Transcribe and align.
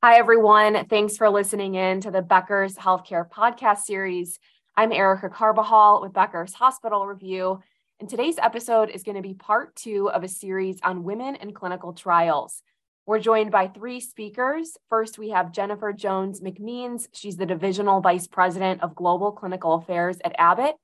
Hi, 0.00 0.16
everyone. 0.20 0.86
Thanks 0.86 1.16
for 1.16 1.28
listening 1.28 1.74
in 1.74 2.00
to 2.02 2.12
the 2.12 2.22
Becker's 2.22 2.76
Healthcare 2.76 3.28
Podcast 3.28 3.78
Series. 3.78 4.38
I'm 4.76 4.92
Erica 4.92 5.28
Carbajal 5.28 6.02
with 6.02 6.12
Becker's 6.12 6.54
Hospital 6.54 7.04
Review. 7.04 7.58
And 7.98 8.08
today's 8.08 8.38
episode 8.38 8.90
is 8.90 9.02
going 9.02 9.16
to 9.16 9.22
be 9.22 9.34
part 9.34 9.74
two 9.74 10.08
of 10.08 10.22
a 10.22 10.28
series 10.28 10.78
on 10.84 11.02
women 11.02 11.34
in 11.34 11.52
clinical 11.52 11.92
trials. 11.94 12.62
We're 13.06 13.18
joined 13.18 13.50
by 13.50 13.66
three 13.66 13.98
speakers. 13.98 14.76
First, 14.88 15.18
we 15.18 15.30
have 15.30 15.50
Jennifer 15.50 15.92
Jones 15.92 16.42
McMeans. 16.42 17.08
She's 17.12 17.36
the 17.36 17.44
Divisional 17.44 18.00
Vice 18.00 18.28
President 18.28 18.84
of 18.84 18.94
Global 18.94 19.32
Clinical 19.32 19.74
Affairs 19.74 20.18
at 20.24 20.36
Abbott. 20.38 20.76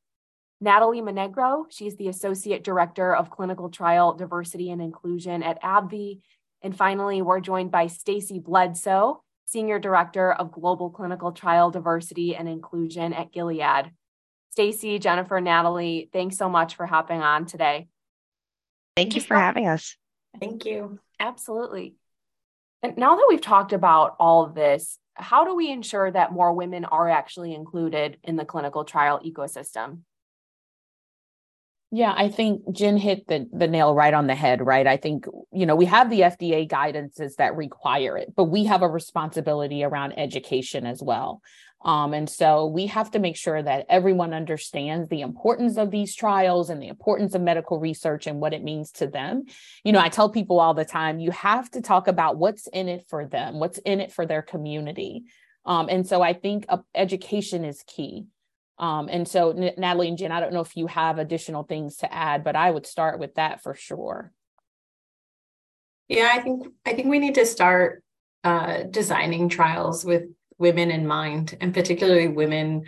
Natalie 0.60 1.02
Monegro, 1.02 1.66
she's 1.70 1.94
the 1.94 2.08
Associate 2.08 2.64
Director 2.64 3.14
of 3.14 3.30
Clinical 3.30 3.68
Trial 3.68 4.14
Diversity 4.14 4.72
and 4.72 4.82
Inclusion 4.82 5.44
at 5.44 5.62
AbbVie. 5.62 6.18
And 6.64 6.74
finally, 6.74 7.20
we're 7.20 7.40
joined 7.40 7.70
by 7.70 7.88
Stacy 7.88 8.38
Bledsoe, 8.38 9.22
Senior 9.44 9.78
Director 9.78 10.32
of 10.32 10.50
Global 10.50 10.88
Clinical 10.88 11.30
Trial 11.30 11.70
Diversity 11.70 12.34
and 12.34 12.48
Inclusion 12.48 13.12
at 13.12 13.32
Gilead. 13.32 13.92
Stacy, 14.50 14.98
Jennifer, 14.98 15.42
Natalie, 15.42 16.08
thanks 16.10 16.38
so 16.38 16.48
much 16.48 16.76
for 16.76 16.86
hopping 16.86 17.20
on 17.20 17.44
today. 17.44 17.88
Thank 18.96 19.14
you 19.14 19.20
for 19.20 19.36
having 19.36 19.68
us. 19.68 19.94
Thank 20.40 20.64
you. 20.64 20.98
Absolutely. 21.20 21.96
And 22.82 22.96
now 22.96 23.16
that 23.16 23.26
we've 23.28 23.42
talked 23.42 23.74
about 23.74 24.16
all 24.18 24.44
of 24.44 24.54
this, 24.54 24.98
how 25.14 25.44
do 25.44 25.54
we 25.54 25.70
ensure 25.70 26.10
that 26.10 26.32
more 26.32 26.54
women 26.54 26.86
are 26.86 27.10
actually 27.10 27.54
included 27.54 28.16
in 28.24 28.36
the 28.36 28.44
clinical 28.46 28.84
trial 28.84 29.20
ecosystem? 29.22 29.98
Yeah, 31.94 32.12
I 32.16 32.28
think 32.28 32.62
Jen 32.72 32.96
hit 32.96 33.28
the, 33.28 33.48
the 33.52 33.68
nail 33.68 33.94
right 33.94 34.12
on 34.12 34.26
the 34.26 34.34
head, 34.34 34.60
right? 34.66 34.84
I 34.84 34.96
think, 34.96 35.26
you 35.52 35.64
know, 35.64 35.76
we 35.76 35.84
have 35.84 36.10
the 36.10 36.22
FDA 36.22 36.68
guidances 36.68 37.36
that 37.36 37.56
require 37.56 38.18
it, 38.18 38.34
but 38.34 38.46
we 38.46 38.64
have 38.64 38.82
a 38.82 38.88
responsibility 38.88 39.84
around 39.84 40.18
education 40.18 40.86
as 40.86 41.00
well. 41.00 41.40
Um, 41.84 42.12
and 42.12 42.28
so 42.28 42.66
we 42.66 42.88
have 42.88 43.12
to 43.12 43.20
make 43.20 43.36
sure 43.36 43.62
that 43.62 43.86
everyone 43.88 44.34
understands 44.34 45.08
the 45.08 45.20
importance 45.20 45.76
of 45.76 45.92
these 45.92 46.16
trials 46.16 46.68
and 46.68 46.82
the 46.82 46.88
importance 46.88 47.36
of 47.36 47.42
medical 47.42 47.78
research 47.78 48.26
and 48.26 48.40
what 48.40 48.54
it 48.54 48.64
means 48.64 48.90
to 48.92 49.06
them. 49.06 49.44
You 49.84 49.92
know, 49.92 50.00
I 50.00 50.08
tell 50.08 50.28
people 50.28 50.58
all 50.58 50.74
the 50.74 50.84
time, 50.84 51.20
you 51.20 51.30
have 51.30 51.70
to 51.70 51.80
talk 51.80 52.08
about 52.08 52.38
what's 52.38 52.66
in 52.66 52.88
it 52.88 53.06
for 53.08 53.24
them, 53.24 53.60
what's 53.60 53.78
in 53.78 54.00
it 54.00 54.10
for 54.10 54.26
their 54.26 54.42
community. 54.42 55.26
Um, 55.64 55.86
and 55.88 56.04
so 56.04 56.22
I 56.22 56.32
think 56.32 56.66
uh, 56.68 56.78
education 56.92 57.64
is 57.64 57.84
key. 57.86 58.24
Um, 58.78 59.08
and 59.10 59.26
so, 59.26 59.50
N- 59.50 59.74
Natalie 59.76 60.08
and 60.08 60.18
Jen, 60.18 60.32
I 60.32 60.40
don't 60.40 60.52
know 60.52 60.60
if 60.60 60.76
you 60.76 60.86
have 60.88 61.18
additional 61.18 61.62
things 61.62 61.98
to 61.98 62.12
add, 62.12 62.42
but 62.42 62.56
I 62.56 62.70
would 62.70 62.86
start 62.86 63.18
with 63.18 63.34
that 63.36 63.62
for 63.62 63.74
sure. 63.74 64.32
Yeah, 66.08 66.30
I 66.32 66.40
think 66.40 66.66
I 66.84 66.92
think 66.92 67.08
we 67.08 67.18
need 67.18 67.36
to 67.36 67.46
start 67.46 68.02
uh, 68.42 68.82
designing 68.82 69.48
trials 69.48 70.04
with 70.04 70.24
women 70.58 70.90
in 70.90 71.06
mind, 71.06 71.56
and 71.60 71.72
particularly 71.72 72.28
women 72.28 72.84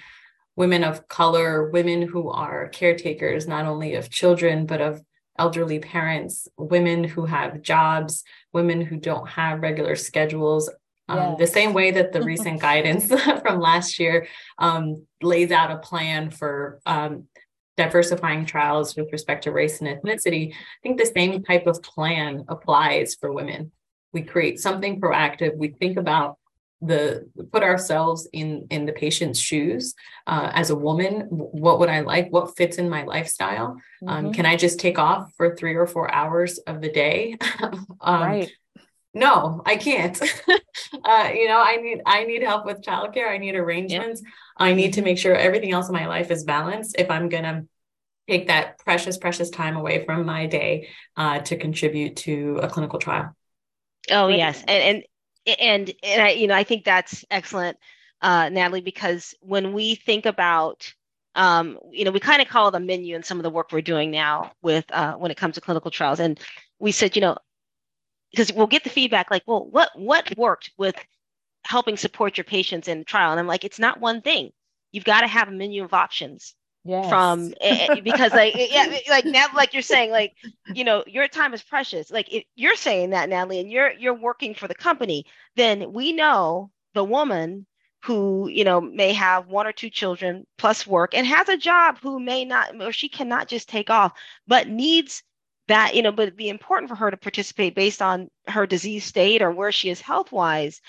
women 0.56 0.84
of 0.84 1.06
color, 1.06 1.70
women 1.70 2.00
who 2.00 2.30
are 2.30 2.68
caretakers 2.68 3.46
not 3.46 3.66
only 3.66 3.94
of 3.94 4.10
children 4.10 4.66
but 4.66 4.80
of 4.80 5.02
elderly 5.38 5.78
parents, 5.78 6.48
women 6.56 7.04
who 7.04 7.26
have 7.26 7.60
jobs, 7.60 8.24
women 8.52 8.80
who 8.80 8.96
don't 8.96 9.28
have 9.28 9.60
regular 9.60 9.94
schedules, 9.94 10.70
um, 11.08 11.18
yes. 11.18 11.38
The 11.38 11.46
same 11.46 11.72
way 11.72 11.90
that 11.92 12.12
the 12.12 12.22
recent 12.22 12.60
guidance 12.68 13.06
from 13.42 13.60
last 13.60 13.98
year 13.98 14.26
um, 14.58 15.06
lays 15.22 15.52
out 15.52 15.70
a 15.70 15.78
plan 15.78 16.30
for 16.30 16.80
um, 16.86 17.24
diversifying 17.76 18.46
trials 18.46 18.96
with 18.96 19.12
respect 19.12 19.44
to 19.44 19.52
race 19.52 19.80
and 19.80 19.88
ethnicity, 19.88 20.52
I 20.52 20.56
think 20.82 20.98
the 20.98 21.06
same 21.06 21.42
type 21.42 21.66
of 21.66 21.82
plan 21.82 22.44
applies 22.48 23.14
for 23.14 23.32
women. 23.32 23.72
We 24.12 24.22
create 24.22 24.60
something 24.60 25.00
proactive. 25.00 25.56
We 25.56 25.68
think 25.68 25.98
about 25.98 26.38
the 26.82 27.26
put 27.52 27.62
ourselves 27.62 28.28
in 28.34 28.66
in 28.70 28.84
the 28.84 28.92
patient's 28.92 29.38
shoes 29.38 29.94
uh, 30.26 30.50
as 30.52 30.68
a 30.68 30.76
woman 30.76 31.22
what 31.30 31.78
would 31.78 31.88
i 31.88 32.00
like 32.00 32.30
what 32.30 32.54
fits 32.54 32.76
in 32.76 32.86
my 32.90 33.02
lifestyle 33.04 33.78
um, 34.06 34.08
mm-hmm. 34.08 34.26
um, 34.26 34.32
can 34.34 34.44
i 34.44 34.54
just 34.56 34.78
take 34.78 34.98
off 34.98 35.32
for 35.38 35.56
three 35.56 35.74
or 35.74 35.86
four 35.86 36.12
hours 36.12 36.58
of 36.58 36.82
the 36.82 36.92
day 36.92 37.34
um, 38.02 38.22
right 38.22 38.52
no 39.16 39.62
i 39.66 39.76
can't. 39.76 40.20
Uh, 41.04 41.30
you 41.34 41.48
know 41.48 41.58
i 41.58 41.76
need 41.76 42.00
i 42.06 42.24
need 42.24 42.42
help 42.42 42.66
with 42.66 42.82
childcare. 42.82 43.28
I 43.28 43.38
need 43.38 43.54
arrangements. 43.54 44.22
Yeah. 44.22 44.30
i 44.66 44.74
need 44.74 44.92
to 44.94 45.02
make 45.02 45.18
sure 45.18 45.34
everything 45.34 45.72
else 45.72 45.88
in 45.88 45.94
my 45.94 46.06
life 46.06 46.30
is 46.30 46.44
balanced 46.44 46.96
if 46.98 47.10
i'm 47.10 47.28
gonna 47.28 47.64
take 48.28 48.48
that 48.48 48.78
precious 48.78 49.16
precious 49.16 49.50
time 49.50 49.76
away 49.76 50.04
from 50.04 50.26
my 50.26 50.46
day 50.46 50.88
uh, 51.16 51.38
to 51.40 51.56
contribute 51.56 52.16
to 52.16 52.58
a 52.62 52.68
clinical 52.68 52.98
trial. 52.98 53.34
Oh 54.10 54.28
yes. 54.28 54.62
And 54.68 55.04
and 55.46 55.58
and, 55.60 55.92
and 56.02 56.22
I, 56.22 56.30
you 56.30 56.46
know 56.46 56.54
i 56.54 56.64
think 56.64 56.84
that's 56.84 57.24
excellent 57.30 57.78
uh, 58.20 58.48
natalie 58.48 58.80
because 58.80 59.34
when 59.40 59.72
we 59.72 59.94
think 59.94 60.26
about 60.26 60.92
um, 61.36 61.78
you 61.92 62.04
know 62.04 62.10
we 62.10 62.20
kind 62.20 62.42
of 62.42 62.48
call 62.48 62.70
the 62.70 62.80
menu 62.80 63.14
and 63.14 63.24
some 63.24 63.38
of 63.38 63.44
the 63.44 63.50
work 63.50 63.70
we're 63.70 63.82
doing 63.82 64.10
now 64.10 64.52
with 64.62 64.84
uh, 64.90 65.14
when 65.14 65.30
it 65.30 65.36
comes 65.36 65.54
to 65.54 65.60
clinical 65.60 65.90
trials. 65.90 66.18
And 66.18 66.40
we 66.78 66.92
said 66.92 67.14
you 67.14 67.22
know 67.22 67.36
because 68.30 68.52
we'll 68.52 68.66
get 68.66 68.84
the 68.84 68.90
feedback 68.90 69.30
like, 69.30 69.42
well, 69.46 69.66
what 69.66 69.90
what 69.94 70.36
worked 70.36 70.70
with 70.76 70.96
helping 71.64 71.96
support 71.96 72.36
your 72.36 72.44
patients 72.44 72.88
in 72.88 73.00
the 73.00 73.04
trial? 73.04 73.30
And 73.30 73.40
I'm 73.40 73.46
like, 73.46 73.64
it's 73.64 73.78
not 73.78 74.00
one 74.00 74.22
thing. 74.22 74.52
You've 74.92 75.04
got 75.04 75.22
to 75.22 75.26
have 75.26 75.48
a 75.48 75.52
menu 75.52 75.84
of 75.84 75.94
options. 75.94 76.54
Yes. 76.86 77.08
From 77.08 77.52
eh, 77.60 77.86
eh, 77.90 78.00
because 78.04 78.32
like 78.32 78.54
eh, 78.54 78.68
yeah 78.70 78.98
like 79.10 79.24
now 79.24 79.46
like 79.54 79.72
you're 79.72 79.82
saying 79.82 80.12
like 80.12 80.34
you 80.72 80.84
know 80.84 81.02
your 81.08 81.26
time 81.26 81.52
is 81.52 81.60
precious 81.60 82.12
like 82.12 82.32
if 82.32 82.44
you're 82.54 82.76
saying 82.76 83.10
that 83.10 83.28
Natalie 83.28 83.58
and 83.58 83.70
you're 83.70 83.90
you're 83.94 84.14
working 84.14 84.54
for 84.54 84.68
the 84.68 84.74
company 84.74 85.26
then 85.56 85.92
we 85.92 86.12
know 86.12 86.70
the 86.94 87.02
woman 87.02 87.66
who 88.04 88.48
you 88.48 88.62
know 88.62 88.80
may 88.80 89.12
have 89.12 89.48
one 89.48 89.66
or 89.66 89.72
two 89.72 89.90
children 89.90 90.46
plus 90.58 90.86
work 90.86 91.12
and 91.12 91.26
has 91.26 91.48
a 91.48 91.56
job 91.56 91.98
who 92.00 92.20
may 92.20 92.44
not 92.44 92.80
or 92.80 92.92
she 92.92 93.08
cannot 93.08 93.48
just 93.48 93.68
take 93.68 93.90
off 93.90 94.12
but 94.46 94.68
needs 94.68 95.24
that 95.68 95.94
you 95.94 96.02
know 96.02 96.12
but 96.12 96.22
it'd 96.22 96.36
be 96.36 96.48
important 96.48 96.88
for 96.88 96.96
her 96.96 97.10
to 97.10 97.16
participate 97.16 97.74
based 97.74 98.02
on 98.02 98.28
her 98.46 98.66
disease 98.66 99.04
state 99.04 99.42
or 99.42 99.50
where 99.50 99.72
she 99.72 99.90
is 99.90 100.00
health 100.00 100.32
wise 100.32 100.80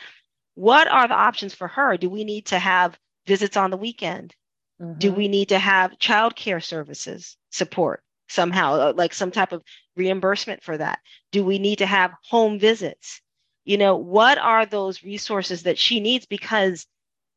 what 0.58 0.88
are 0.88 1.08
the 1.08 1.14
options 1.14 1.54
for 1.54 1.68
her? 1.68 1.98
Do 1.98 2.10
we 2.10 2.24
need 2.24 2.48
to 2.48 2.58
have 2.58 2.98
visits 3.28 3.56
on 3.56 3.70
the 3.70 3.78
weekend? 3.78 4.34
Mm-hmm. 4.82 5.00
do 5.00 5.12
we 5.12 5.28
need 5.28 5.50
to 5.50 5.58
have 5.58 5.98
child 5.98 6.36
care 6.36 6.60
services 6.60 7.36
support 7.50 8.04
somehow 8.30 8.74
uh, 8.76 8.94
like 8.96 9.12
some 9.12 9.32
type 9.32 9.52
of 9.52 9.64
reimbursement 9.96 10.62
for 10.64 10.78
that? 10.78 11.00
Do 11.32 11.44
we 11.44 11.58
need 11.58 11.80
to 11.80 11.88
have 11.88 12.14
home 12.30 12.60
visits? 12.60 13.20
You 13.66 13.78
know 13.80 13.96
what 13.96 14.38
are 14.38 14.68
those 14.68 15.04
resources 15.04 15.64
that 15.64 15.80
she 15.80 16.00
needs? 16.00 16.28
Because 16.28 16.86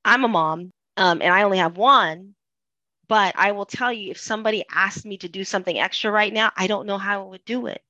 i'm 0.04 0.24
a 0.24 0.28
mom 0.28 0.70
um, 0.96 1.22
and 1.22 1.32
i 1.32 1.42
only 1.42 1.58
have 1.58 1.76
one 1.78 2.34
but 3.10 3.34
I 3.36 3.50
will 3.50 3.66
tell 3.66 3.92
you, 3.92 4.12
if 4.12 4.20
somebody 4.20 4.64
asked 4.72 5.04
me 5.04 5.18
to 5.18 5.28
do 5.28 5.42
something 5.42 5.76
extra 5.76 6.12
right 6.12 6.32
now, 6.32 6.52
I 6.56 6.68
don't 6.68 6.86
know 6.86 6.96
how 6.96 7.24
I 7.24 7.28
would 7.28 7.44
do 7.44 7.66
it. 7.66 7.82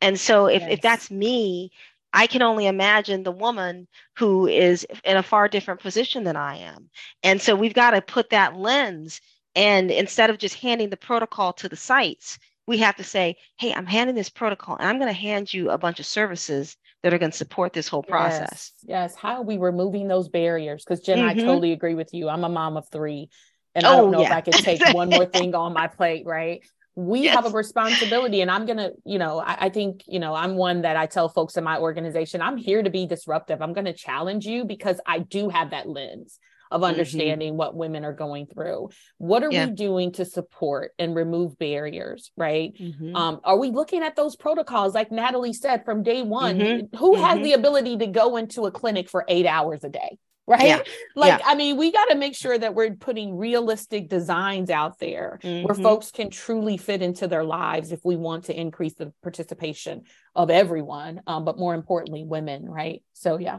And 0.00 0.18
so 0.18 0.46
if, 0.46 0.60
yes. 0.60 0.72
if 0.72 0.80
that's 0.82 1.08
me, 1.08 1.70
I 2.12 2.26
can 2.26 2.42
only 2.42 2.66
imagine 2.66 3.22
the 3.22 3.30
woman 3.30 3.86
who 4.18 4.48
is 4.48 4.84
in 5.04 5.16
a 5.16 5.22
far 5.22 5.46
different 5.46 5.82
position 5.82 6.24
than 6.24 6.34
I 6.34 6.56
am. 6.56 6.90
And 7.22 7.40
so 7.40 7.54
we've 7.54 7.74
got 7.74 7.92
to 7.92 8.02
put 8.02 8.30
that 8.30 8.56
lens. 8.56 9.20
And 9.54 9.92
instead 9.92 10.30
of 10.30 10.38
just 10.38 10.56
handing 10.56 10.90
the 10.90 10.96
protocol 10.96 11.52
to 11.52 11.68
the 11.68 11.76
sites, 11.76 12.36
we 12.66 12.78
have 12.78 12.96
to 12.96 13.04
say, 13.04 13.36
hey, 13.60 13.72
I'm 13.72 13.86
handing 13.86 14.16
this 14.16 14.30
protocol 14.30 14.74
and 14.74 14.88
I'm 14.88 14.98
going 14.98 15.14
to 15.14 15.20
hand 15.20 15.54
you 15.54 15.70
a 15.70 15.78
bunch 15.78 16.00
of 16.00 16.06
services 16.06 16.76
that 17.04 17.14
are 17.14 17.18
going 17.18 17.30
to 17.30 17.36
support 17.38 17.72
this 17.72 17.86
whole 17.86 18.02
process. 18.02 18.72
Yes. 18.82 19.12
yes. 19.12 19.14
How 19.14 19.36
are 19.36 19.44
we 19.44 19.58
removing 19.58 20.08
those 20.08 20.28
barriers? 20.28 20.84
Because 20.84 21.02
Jen, 21.02 21.18
mm-hmm. 21.18 21.28
I 21.28 21.34
totally 21.34 21.70
agree 21.70 21.94
with 21.94 22.12
you. 22.12 22.28
I'm 22.28 22.42
a 22.42 22.48
mom 22.48 22.76
of 22.76 22.88
three. 22.88 23.30
And 23.76 23.84
oh, 23.84 23.92
I 23.92 23.96
don't 23.96 24.10
know 24.10 24.20
yeah. 24.22 24.28
if 24.28 24.32
I 24.32 24.40
could 24.40 24.54
take 24.54 24.94
one 24.94 25.10
more 25.10 25.26
thing 25.26 25.54
on 25.54 25.74
my 25.74 25.86
plate, 25.86 26.24
right? 26.24 26.64
We 26.94 27.24
yes. 27.24 27.34
have 27.34 27.44
a 27.44 27.50
responsibility, 27.50 28.40
and 28.40 28.50
I'm 28.50 28.64
gonna, 28.64 28.92
you 29.04 29.18
know, 29.18 29.38
I, 29.38 29.66
I, 29.66 29.68
think, 29.68 30.04
you 30.06 30.18
know, 30.18 30.34
I'm 30.34 30.56
one 30.56 30.80
that 30.80 30.96
I 30.96 31.04
tell 31.04 31.28
folks 31.28 31.58
in 31.58 31.62
my 31.62 31.76
organization, 31.76 32.40
I'm 32.40 32.56
here 32.56 32.82
to 32.82 32.88
be 32.88 33.06
disruptive. 33.06 33.60
I'm 33.60 33.74
gonna 33.74 33.92
challenge 33.92 34.46
you 34.46 34.64
because 34.64 34.98
I 35.06 35.18
do 35.18 35.50
have 35.50 35.70
that 35.70 35.86
lens 35.86 36.38
of 36.70 36.80
mm-hmm. 36.80 36.88
understanding 36.88 37.50
mm-hmm. 37.50 37.58
what 37.58 37.76
women 37.76 38.06
are 38.06 38.14
going 38.14 38.46
through. 38.46 38.88
What 39.18 39.42
are 39.42 39.52
yeah. 39.52 39.66
we 39.66 39.72
doing 39.72 40.12
to 40.12 40.24
support 40.24 40.92
and 40.98 41.14
remove 41.14 41.58
barriers, 41.58 42.32
right? 42.34 42.72
Mm-hmm. 42.80 43.14
Um, 43.14 43.40
are 43.44 43.58
we 43.58 43.70
looking 43.70 44.02
at 44.02 44.16
those 44.16 44.34
protocols, 44.34 44.94
like 44.94 45.12
Natalie 45.12 45.52
said 45.52 45.84
from 45.84 46.02
day 46.02 46.22
one? 46.22 46.58
Mm-hmm. 46.58 46.96
Who 46.96 47.16
has 47.16 47.34
mm-hmm. 47.34 47.42
the 47.42 47.52
ability 47.52 47.98
to 47.98 48.06
go 48.06 48.36
into 48.36 48.64
a 48.64 48.70
clinic 48.70 49.10
for 49.10 49.26
eight 49.28 49.44
hours 49.44 49.84
a 49.84 49.90
day? 49.90 50.16
Right 50.46 50.66
yeah. 50.66 50.82
like 51.14 51.40
yeah. 51.40 51.46
i 51.46 51.54
mean 51.54 51.76
we 51.76 51.90
got 51.90 52.06
to 52.06 52.14
make 52.14 52.34
sure 52.34 52.56
that 52.56 52.74
we're 52.74 52.94
putting 52.94 53.36
realistic 53.36 54.08
designs 54.08 54.70
out 54.70 54.98
there 54.98 55.38
mm-hmm. 55.42 55.66
where 55.66 55.74
folks 55.74 56.10
can 56.10 56.30
truly 56.30 56.76
fit 56.76 57.02
into 57.02 57.26
their 57.26 57.44
lives 57.44 57.92
if 57.92 58.00
we 58.04 58.16
want 58.16 58.44
to 58.44 58.58
increase 58.58 58.94
the 58.94 59.12
participation 59.22 60.02
of 60.34 60.50
everyone 60.50 61.20
um, 61.26 61.44
but 61.44 61.58
more 61.58 61.74
importantly 61.74 62.24
women 62.24 62.68
right 62.68 63.02
so 63.12 63.38
yeah 63.38 63.58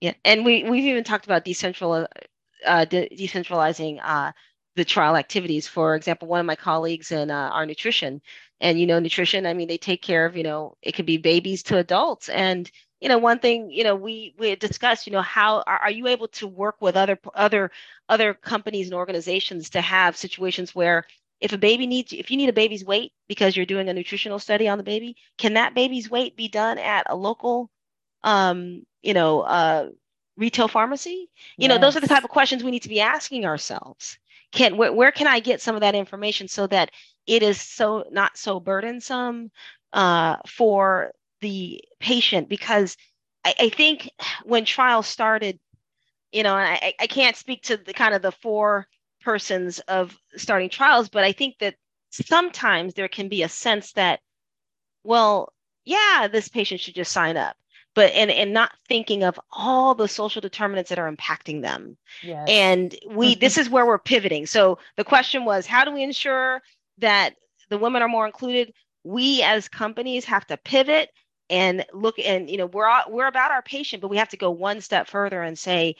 yeah 0.00 0.14
and 0.24 0.44
we 0.44 0.64
we've 0.64 0.84
even 0.84 1.04
talked 1.04 1.24
about 1.24 1.44
decentral 1.44 2.06
uh, 2.64 2.84
de- 2.84 3.08
decentralizing 3.10 4.00
uh, 4.02 4.32
the 4.76 4.84
trial 4.84 5.16
activities 5.16 5.66
for 5.66 5.94
example 5.94 6.28
one 6.28 6.40
of 6.40 6.46
my 6.46 6.56
colleagues 6.56 7.12
in 7.12 7.30
uh, 7.30 7.50
our 7.52 7.64
nutrition 7.64 8.20
and 8.60 8.78
you 8.78 8.86
know 8.86 8.98
nutrition 8.98 9.46
i 9.46 9.54
mean 9.54 9.68
they 9.68 9.78
take 9.78 10.02
care 10.02 10.26
of 10.26 10.36
you 10.36 10.42
know 10.42 10.76
it 10.82 10.92
could 10.92 11.06
be 11.06 11.16
babies 11.16 11.62
to 11.62 11.78
adults 11.78 12.28
and 12.28 12.70
you 13.00 13.08
know 13.08 13.18
one 13.18 13.38
thing 13.38 13.70
you 13.70 13.84
know 13.84 13.94
we 13.94 14.34
we 14.38 14.54
discussed 14.56 15.06
you 15.06 15.12
know 15.12 15.22
how 15.22 15.62
are, 15.66 15.78
are 15.78 15.90
you 15.90 16.06
able 16.06 16.28
to 16.28 16.46
work 16.46 16.76
with 16.80 16.96
other 16.96 17.18
other 17.34 17.70
other 18.08 18.34
companies 18.34 18.86
and 18.86 18.94
organizations 18.94 19.70
to 19.70 19.80
have 19.80 20.16
situations 20.16 20.74
where 20.74 21.04
if 21.40 21.52
a 21.52 21.58
baby 21.58 21.86
needs 21.86 22.12
if 22.12 22.30
you 22.30 22.36
need 22.36 22.48
a 22.48 22.54
baby's 22.54 22.84
weight 22.84 23.12
because 23.28 23.56
you're 23.56 23.66
doing 23.66 23.88
a 23.88 23.94
nutritional 23.94 24.38
study 24.38 24.68
on 24.68 24.78
the 24.78 24.84
baby 24.84 25.16
can 25.38 25.54
that 25.54 25.74
baby's 25.74 26.10
weight 26.10 26.36
be 26.36 26.48
done 26.48 26.78
at 26.78 27.06
a 27.08 27.16
local 27.16 27.70
um 28.24 28.82
you 29.02 29.14
know 29.14 29.40
uh 29.40 29.88
retail 30.36 30.68
pharmacy 30.68 31.30
you 31.56 31.66
yes. 31.66 31.68
know 31.68 31.78
those 31.78 31.96
are 31.96 32.00
the 32.00 32.08
type 32.08 32.24
of 32.24 32.30
questions 32.30 32.62
we 32.62 32.70
need 32.70 32.82
to 32.82 32.88
be 32.88 33.00
asking 33.00 33.44
ourselves 33.44 34.18
can 34.52 34.76
where, 34.76 34.92
where 34.92 35.12
can 35.12 35.26
i 35.26 35.40
get 35.40 35.60
some 35.60 35.74
of 35.74 35.80
that 35.80 35.94
information 35.94 36.48
so 36.48 36.66
that 36.66 36.90
it 37.26 37.42
is 37.42 37.60
so 37.60 38.04
not 38.10 38.36
so 38.36 38.60
burdensome 38.60 39.50
uh, 39.92 40.36
for 40.46 41.12
the 41.40 41.82
patient 42.00 42.48
because 42.48 42.96
I, 43.44 43.54
I, 43.60 43.68
think 43.68 44.10
when 44.44 44.64
trials 44.64 45.06
started, 45.06 45.58
you 46.32 46.42
know, 46.42 46.56
and 46.56 46.66
I, 46.66 46.94
I 47.00 47.06
can't 47.06 47.36
speak 47.36 47.62
to 47.64 47.76
the 47.76 47.94
kind 47.94 48.14
of 48.14 48.22
the 48.22 48.32
four 48.32 48.86
persons 49.22 49.78
of 49.80 50.16
starting 50.36 50.68
trials, 50.68 51.08
but 51.08 51.24
I 51.24 51.32
think 51.32 51.58
that 51.60 51.76
sometimes 52.10 52.94
there 52.94 53.08
can 53.08 53.28
be 53.28 53.42
a 53.42 53.48
sense 53.48 53.92
that, 53.92 54.20
well, 55.04 55.52
yeah, 55.84 56.28
this 56.30 56.48
patient 56.48 56.80
should 56.80 56.94
just 56.94 57.12
sign 57.12 57.36
up 57.36 57.56
but 57.96 58.12
and 58.12 58.30
and 58.30 58.52
not 58.52 58.70
thinking 58.86 59.24
of 59.24 59.40
all 59.50 59.94
the 59.94 60.06
social 60.06 60.40
determinants 60.40 60.90
that 60.90 60.98
are 61.00 61.10
impacting 61.10 61.62
them. 61.62 61.96
Yes. 62.22 62.46
and 62.48 62.94
we 63.08 63.32
mm-hmm. 63.32 63.40
this 63.40 63.58
is 63.58 63.68
where 63.68 63.86
we're 63.86 63.98
pivoting. 63.98 64.46
So 64.46 64.78
the 64.96 65.02
question 65.02 65.44
was 65.44 65.66
how 65.66 65.84
do 65.84 65.90
we 65.90 66.04
ensure 66.04 66.62
that 66.98 67.34
the 67.70 67.78
women 67.78 68.02
are 68.02 68.08
more 68.08 68.26
included? 68.26 68.72
We 69.02 69.42
as 69.42 69.68
companies 69.68 70.24
have 70.26 70.46
to 70.48 70.56
pivot 70.58 71.10
and 71.50 71.84
look 71.92 72.18
and 72.18 72.50
you 72.50 72.56
know 72.56 72.66
we're 72.66 72.86
all, 72.86 73.04
we're 73.08 73.26
about 73.26 73.50
our 73.50 73.62
patient 73.62 74.00
but 74.02 74.08
we 74.08 74.16
have 74.16 74.28
to 74.28 74.36
go 74.36 74.50
one 74.50 74.80
step 74.80 75.06
further 75.06 75.42
and 75.42 75.58
say 75.58 75.96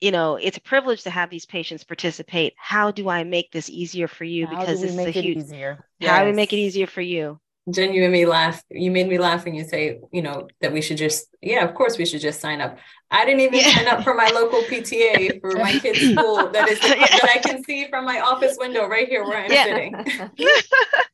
you 0.00 0.10
know 0.10 0.36
it's 0.36 0.56
a 0.56 0.60
privilege 0.60 1.02
to 1.02 1.10
have 1.10 1.30
these 1.30 1.46
patients 1.46 1.84
participate 1.84 2.54
how 2.56 2.90
do 2.90 3.08
i 3.08 3.24
make 3.24 3.50
this 3.52 3.70
easier 3.70 4.08
for 4.08 4.24
you 4.24 4.46
how 4.46 4.60
because 4.60 4.82
it's 4.82 4.96
a 4.96 5.10
huge 5.10 5.38
easier 5.38 5.84
how 6.00 6.20
do 6.20 6.26
we 6.26 6.32
make 6.32 6.52
it 6.52 6.58
easier 6.58 6.86
for 6.86 7.00
you 7.00 7.40
Jen, 7.70 7.92
you 7.92 8.00
made 8.02 8.10
me 8.10 8.26
laugh. 8.26 8.60
You 8.70 8.90
made 8.90 9.08
me 9.08 9.18
laugh 9.18 9.44
when 9.44 9.54
you 9.54 9.62
say, 9.62 10.00
you 10.10 10.20
know, 10.20 10.48
that 10.60 10.72
we 10.72 10.82
should 10.82 10.96
just, 10.96 11.28
yeah, 11.40 11.64
of 11.64 11.74
course 11.74 11.96
we 11.96 12.04
should 12.04 12.20
just 12.20 12.40
sign 12.40 12.60
up. 12.60 12.76
I 13.10 13.24
didn't 13.24 13.40
even 13.40 13.60
yeah. 13.60 13.74
sign 13.74 13.86
up 13.86 14.02
for 14.02 14.14
my 14.14 14.28
local 14.34 14.62
PTA 14.62 15.40
for 15.40 15.52
my 15.52 15.72
kid's 15.78 16.00
school 16.00 16.50
that 16.50 16.68
is 16.68 16.82
yeah. 16.82 16.96
that 16.96 17.30
I 17.36 17.38
can 17.38 17.62
see 17.62 17.86
from 17.88 18.04
my 18.04 18.20
office 18.20 18.56
window 18.58 18.88
right 18.88 19.06
here 19.06 19.22
where 19.22 19.44
I'm 19.44 19.52
yeah. 19.52 19.64
sitting. 19.64 19.94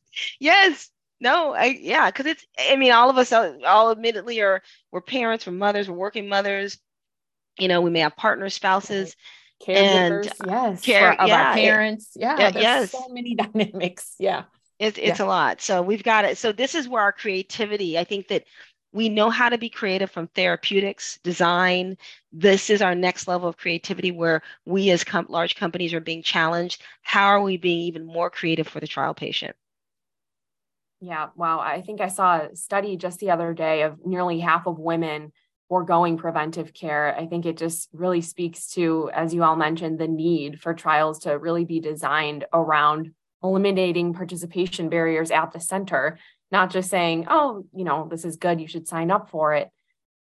yes. 0.39 0.89
No, 1.21 1.53
I 1.53 1.77
yeah, 1.81 2.09
because 2.09 2.25
it's 2.25 2.45
I 2.59 2.75
mean, 2.75 2.91
all 2.91 3.09
of 3.09 3.17
us 3.17 3.31
uh, 3.31 3.57
all 3.65 3.91
admittedly 3.91 4.41
are 4.41 4.61
we're 4.91 5.01
parents, 5.01 5.45
we're 5.45 5.53
mothers, 5.53 5.89
we're 5.89 5.97
working 5.97 6.29
mothers. 6.29 6.77
You 7.57 7.67
know, 7.67 7.81
we 7.81 7.89
may 7.89 7.99
have 7.99 8.15
partners, 8.15 8.53
spouses. 8.53 9.15
Caregivers, 9.65 10.31
and, 10.39 10.47
yes, 10.47 10.81
care, 10.81 11.13
for, 11.13 11.21
of 11.21 11.27
yeah, 11.27 11.49
our 11.49 11.53
parents. 11.53 12.11
Yeah, 12.15 12.37
yeah 12.39 12.51
yes. 12.55 12.91
so 12.91 13.09
many 13.09 13.35
dynamics. 13.53 14.15
Yeah. 14.17 14.43
It's 14.79 14.97
it's 14.97 15.19
yeah. 15.19 15.25
a 15.25 15.27
lot. 15.27 15.61
So 15.61 15.81
we've 15.81 16.03
got 16.03 16.23
it. 16.23 16.37
So 16.37 16.53
this 16.53 16.73
is 16.73 16.87
where 16.87 17.03
our 17.03 17.11
creativity, 17.11 17.97
I 17.97 18.05
think 18.05 18.29
that 18.29 18.45
we 18.93 19.09
know 19.09 19.29
how 19.29 19.49
to 19.49 19.57
be 19.57 19.69
creative 19.69 20.09
from 20.09 20.27
therapeutics, 20.27 21.19
design. 21.23 21.97
This 22.31 22.69
is 22.69 22.81
our 22.81 22.95
next 22.95 23.27
level 23.27 23.49
of 23.49 23.57
creativity 23.57 24.11
where 24.11 24.41
we 24.65 24.89
as 24.91 25.03
com- 25.03 25.27
large 25.29 25.55
companies 25.55 25.93
are 25.93 25.99
being 25.99 26.23
challenged. 26.23 26.81
How 27.01 27.27
are 27.27 27.41
we 27.41 27.57
being 27.57 27.81
even 27.81 28.05
more 28.05 28.29
creative 28.29 28.67
for 28.67 28.79
the 28.79 28.87
trial 28.87 29.13
patient? 29.13 29.55
Yeah, 31.01 31.27
wow. 31.35 31.59
I 31.59 31.81
think 31.81 32.01
I 32.01 32.09
saw 32.09 32.41
a 32.41 32.55
study 32.55 32.97
just 32.97 33.19
the 33.19 33.31
other 33.31 33.53
day 33.53 33.83
of 33.83 34.05
nearly 34.05 34.39
half 34.39 34.67
of 34.67 34.79
women 34.79 35.31
foregoing 35.69 36.17
preventive 36.17 36.73
care. 36.73 37.15
I 37.15 37.27
think 37.27 37.45
it 37.45 37.57
just 37.57 37.89
really 37.93 38.21
speaks 38.21 38.67
to, 38.71 39.09
as 39.13 39.33
you 39.33 39.43
all 39.43 39.55
mentioned, 39.55 39.99
the 39.99 40.07
need 40.07 40.59
for 40.59 40.73
trials 40.73 41.19
to 41.19 41.37
really 41.37 41.63
be 41.63 41.79
designed 41.79 42.45
around 42.51 43.11
eliminating 43.41 44.13
participation 44.13 44.89
barriers 44.89 45.31
at 45.31 45.53
the 45.53 45.59
center, 45.59 46.17
not 46.51 46.71
just 46.71 46.89
saying, 46.89 47.27
oh, 47.29 47.65
you 47.73 47.85
know, 47.85 48.07
this 48.09 48.25
is 48.25 48.35
good, 48.35 48.59
you 48.59 48.67
should 48.67 48.87
sign 48.87 49.11
up 49.11 49.29
for 49.29 49.53
it. 49.53 49.69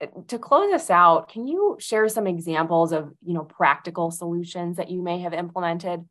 Uh, 0.02 0.06
to 0.26 0.38
close 0.38 0.72
us 0.72 0.90
out, 0.90 1.28
can 1.28 1.46
you 1.46 1.76
share 1.78 2.08
some 2.08 2.26
examples 2.26 2.90
of, 2.92 3.12
you 3.24 3.34
know, 3.34 3.44
practical 3.44 4.10
solutions 4.10 4.78
that 4.78 4.90
you 4.90 5.02
may 5.02 5.20
have 5.20 5.34
implemented? 5.34 6.08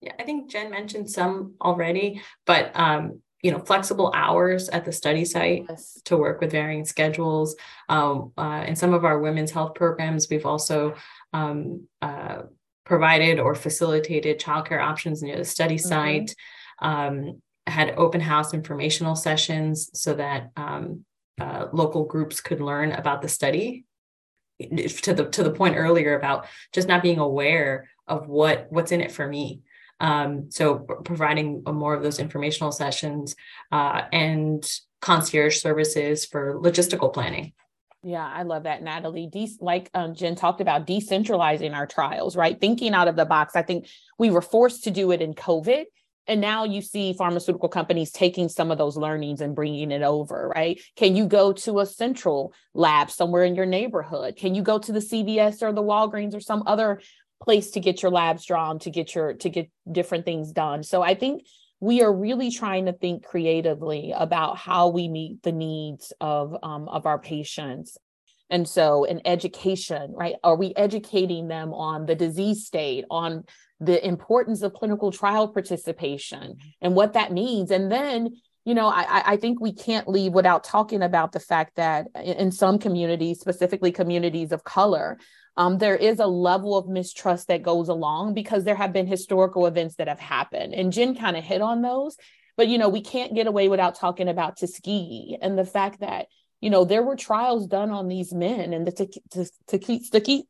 Yeah, 0.00 0.12
I 0.18 0.24
think 0.24 0.50
Jen 0.50 0.70
mentioned 0.70 1.10
some 1.10 1.54
already, 1.60 2.22
but 2.44 2.72
um, 2.74 3.22
you 3.44 3.50
know, 3.50 3.58
flexible 3.58 4.10
hours 4.14 4.70
at 4.70 4.86
the 4.86 4.92
study 4.92 5.24
site 5.26 5.66
yes. 5.68 6.00
to 6.06 6.16
work 6.16 6.40
with 6.40 6.50
varying 6.50 6.86
schedules. 6.86 7.54
Um, 7.90 8.32
uh, 8.38 8.64
in 8.66 8.74
some 8.74 8.94
of 8.94 9.04
our 9.04 9.18
women's 9.18 9.50
health 9.50 9.74
programs, 9.74 10.28
we've 10.30 10.46
also 10.46 10.94
um, 11.34 11.86
uh, 12.00 12.44
provided 12.84 13.38
or 13.38 13.54
facilitated 13.54 14.40
childcare 14.40 14.82
options 14.82 15.22
near 15.22 15.36
the 15.36 15.44
study 15.44 15.76
mm-hmm. 15.76 15.88
site, 15.88 16.34
um, 16.80 17.42
had 17.66 17.94
open 17.98 18.22
house 18.22 18.54
informational 18.54 19.14
sessions 19.14 19.90
so 19.92 20.14
that 20.14 20.50
um, 20.56 21.04
uh, 21.38 21.66
local 21.70 22.04
groups 22.04 22.40
could 22.40 22.62
learn 22.62 22.92
about 22.92 23.20
the 23.20 23.28
study. 23.28 23.84
To 25.02 25.12
the 25.12 25.28
to 25.30 25.42
the 25.42 25.50
point 25.50 25.76
earlier 25.76 26.16
about 26.16 26.46
just 26.72 26.86
not 26.86 27.02
being 27.02 27.18
aware 27.18 27.90
of 28.06 28.28
what 28.28 28.68
what's 28.70 28.92
in 28.92 29.00
it 29.00 29.10
for 29.10 29.26
me. 29.26 29.62
Um, 30.00 30.50
so 30.50 30.78
providing 30.78 31.62
more 31.64 31.94
of 31.94 32.02
those 32.02 32.18
informational 32.18 32.72
sessions 32.72 33.34
uh, 33.72 34.02
and 34.12 34.68
concierge 35.00 35.58
services 35.58 36.24
for 36.24 36.58
logistical 36.60 37.12
planning. 37.12 37.52
Yeah, 38.02 38.26
I 38.26 38.42
love 38.42 38.64
that, 38.64 38.82
Natalie. 38.82 39.28
De- 39.32 39.56
like 39.60 39.90
um, 39.94 40.14
Jen 40.14 40.34
talked 40.34 40.60
about, 40.60 40.86
decentralizing 40.86 41.74
our 41.74 41.86
trials, 41.86 42.36
right? 42.36 42.60
Thinking 42.60 42.92
out 42.92 43.08
of 43.08 43.16
the 43.16 43.24
box. 43.24 43.56
I 43.56 43.62
think 43.62 43.88
we 44.18 44.30
were 44.30 44.42
forced 44.42 44.84
to 44.84 44.90
do 44.90 45.10
it 45.10 45.22
in 45.22 45.32
COVID. 45.32 45.84
And 46.26 46.40
now 46.40 46.64
you 46.64 46.80
see 46.80 47.12
pharmaceutical 47.12 47.68
companies 47.68 48.10
taking 48.10 48.48
some 48.48 48.70
of 48.70 48.78
those 48.78 48.96
learnings 48.96 49.40
and 49.40 49.54
bringing 49.54 49.90
it 49.90 50.02
over, 50.02 50.50
right? 50.54 50.80
Can 50.96 51.16
you 51.16 51.26
go 51.26 51.52
to 51.52 51.80
a 51.80 51.86
central 51.86 52.54
lab 52.72 53.10
somewhere 53.10 53.44
in 53.44 53.54
your 53.54 53.66
neighborhood? 53.66 54.36
Can 54.36 54.54
you 54.54 54.62
go 54.62 54.78
to 54.78 54.92
the 54.92 55.00
CVS 55.00 55.62
or 55.62 55.72
the 55.72 55.82
Walgreens 55.82 56.34
or 56.34 56.40
some 56.40 56.62
other 56.66 57.00
place 57.44 57.72
to 57.72 57.80
get 57.80 58.02
your 58.02 58.10
labs 58.10 58.44
drawn 58.46 58.78
to 58.80 58.90
get 58.90 59.14
your 59.14 59.34
to 59.34 59.48
get 59.48 59.70
different 59.90 60.24
things 60.24 60.52
done? 60.52 60.82
So 60.82 61.02
I 61.02 61.14
think 61.14 61.46
we 61.80 62.02
are 62.02 62.12
really 62.12 62.50
trying 62.50 62.86
to 62.86 62.92
think 62.92 63.24
creatively 63.24 64.12
about 64.16 64.56
how 64.56 64.88
we 64.88 65.08
meet 65.08 65.42
the 65.42 65.52
needs 65.52 66.12
of 66.20 66.56
um, 66.62 66.88
of 66.88 67.06
our 67.06 67.18
patients 67.18 67.98
and 68.50 68.68
so 68.68 69.04
in 69.04 69.20
education 69.26 70.12
right 70.14 70.36
are 70.42 70.56
we 70.56 70.72
educating 70.76 71.48
them 71.48 71.72
on 71.72 72.06
the 72.06 72.14
disease 72.14 72.66
state 72.66 73.04
on 73.10 73.44
the 73.80 74.06
importance 74.06 74.62
of 74.62 74.72
clinical 74.72 75.10
trial 75.10 75.48
participation 75.48 76.56
and 76.80 76.94
what 76.94 77.14
that 77.14 77.32
means 77.32 77.70
and 77.70 77.90
then 77.90 78.30
you 78.64 78.74
know 78.74 78.86
I, 78.86 79.32
I 79.32 79.36
think 79.36 79.60
we 79.60 79.72
can't 79.72 80.08
leave 80.08 80.32
without 80.32 80.64
talking 80.64 81.02
about 81.02 81.32
the 81.32 81.40
fact 81.40 81.76
that 81.76 82.06
in 82.22 82.50
some 82.50 82.78
communities 82.78 83.40
specifically 83.40 83.92
communities 83.92 84.52
of 84.52 84.64
color 84.64 85.18
um, 85.56 85.78
there 85.78 85.96
is 85.96 86.18
a 86.18 86.26
level 86.26 86.76
of 86.76 86.88
mistrust 86.88 87.48
that 87.48 87.62
goes 87.62 87.88
along 87.88 88.34
because 88.34 88.64
there 88.64 88.74
have 88.74 88.92
been 88.92 89.06
historical 89.06 89.66
events 89.66 89.96
that 89.96 90.08
have 90.08 90.20
happened. 90.20 90.74
And 90.74 90.92
Jen 90.92 91.14
kind 91.14 91.36
of 91.36 91.44
hit 91.44 91.62
on 91.62 91.82
those. 91.82 92.16
But, 92.56 92.68
you 92.68 92.78
know, 92.78 92.88
we 92.88 93.00
can't 93.00 93.34
get 93.34 93.46
away 93.46 93.68
without 93.68 93.96
talking 93.96 94.28
about 94.28 94.56
Tuskegee 94.56 95.38
and 95.40 95.58
the 95.58 95.64
fact 95.64 96.00
that, 96.00 96.26
you 96.60 96.70
know, 96.70 96.84
there 96.84 97.02
were 97.02 97.16
trials 97.16 97.66
done 97.66 97.90
on 97.90 98.08
these 98.08 98.32
men 98.32 98.72
and 98.72 98.86
the 98.86 98.92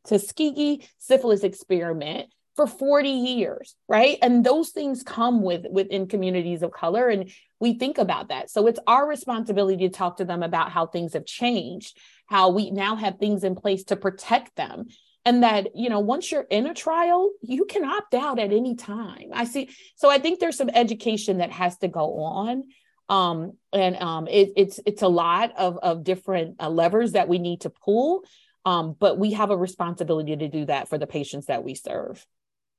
Tuskegee 0.07 0.89
syphilis 0.99 1.43
experiment 1.43 2.29
for 2.57 2.67
40 2.67 3.09
years 3.09 3.75
right 3.89 4.17
and 4.23 4.45
those 4.45 4.71
things 4.71 5.03
come 5.03 5.43
with 5.43 5.67
within 5.71 6.07
communities 6.07 6.63
of 6.63 6.71
color 6.71 7.09
and 7.09 7.31
we 7.59 7.79
think 7.79 7.99
about 7.99 8.29
that 8.29 8.49
so 8.49 8.67
it's 8.67 8.79
our 8.87 9.09
responsibility 9.09 9.89
to 9.89 9.93
talk 9.93 10.19
to 10.19 10.25
them 10.25 10.43
about 10.43 10.71
how 10.71 10.87
things 10.87 11.15
have 11.15 11.27
changed 11.27 11.99
how 12.27 12.51
we 12.51 12.71
now 12.71 12.97
have 12.97 13.19
things 13.19 13.45
in 13.45 13.55
place 13.55 13.85
to 13.85 13.97
protect 13.97 14.57
them. 14.57 14.87
And 15.27 15.43
that 15.43 15.75
you 15.75 15.89
know 15.89 16.01
once 16.01 16.31
you're 16.31 16.43
in 16.43 16.67
a 16.67 16.75
trial 16.75 17.31
you 17.41 17.65
can 17.65 17.83
opt 17.83 18.13
out 18.13 18.39
at 18.39 18.53
any 18.53 18.77
time. 18.77 19.31
I 19.33 19.45
see 19.45 19.71
so 19.97 20.11
i 20.11 20.19
think 20.19 20.39
there's 20.39 20.59
some 20.59 20.69
education 20.69 21.39
that 21.39 21.51
has 21.51 21.79
to 21.79 21.89
go 21.89 22.23
on. 22.23 22.65
Um 23.09 23.53
and 23.73 23.97
um 23.97 24.29
it, 24.29 24.53
it's 24.57 24.81
it's 24.85 25.01
a 25.01 25.09
lot 25.09 25.53
of 25.57 25.79
of 25.79 26.05
different 26.05 26.57
uh, 26.61 26.69
levers 26.69 27.13
that 27.13 27.27
we 27.27 27.39
need 27.39 27.63
to 27.63 27.71
pull. 27.71 28.25
Um 28.67 28.95
but 28.99 29.19
we 29.19 29.33
have 29.33 29.51
a 29.51 29.57
responsibility 29.57 30.37
to 30.37 30.49
do 30.49 30.67
that 30.67 30.91
for 30.91 30.99
the 30.99 31.07
patients 31.07 31.47
that 31.47 31.65
we 31.65 31.75
serve. 31.75 32.27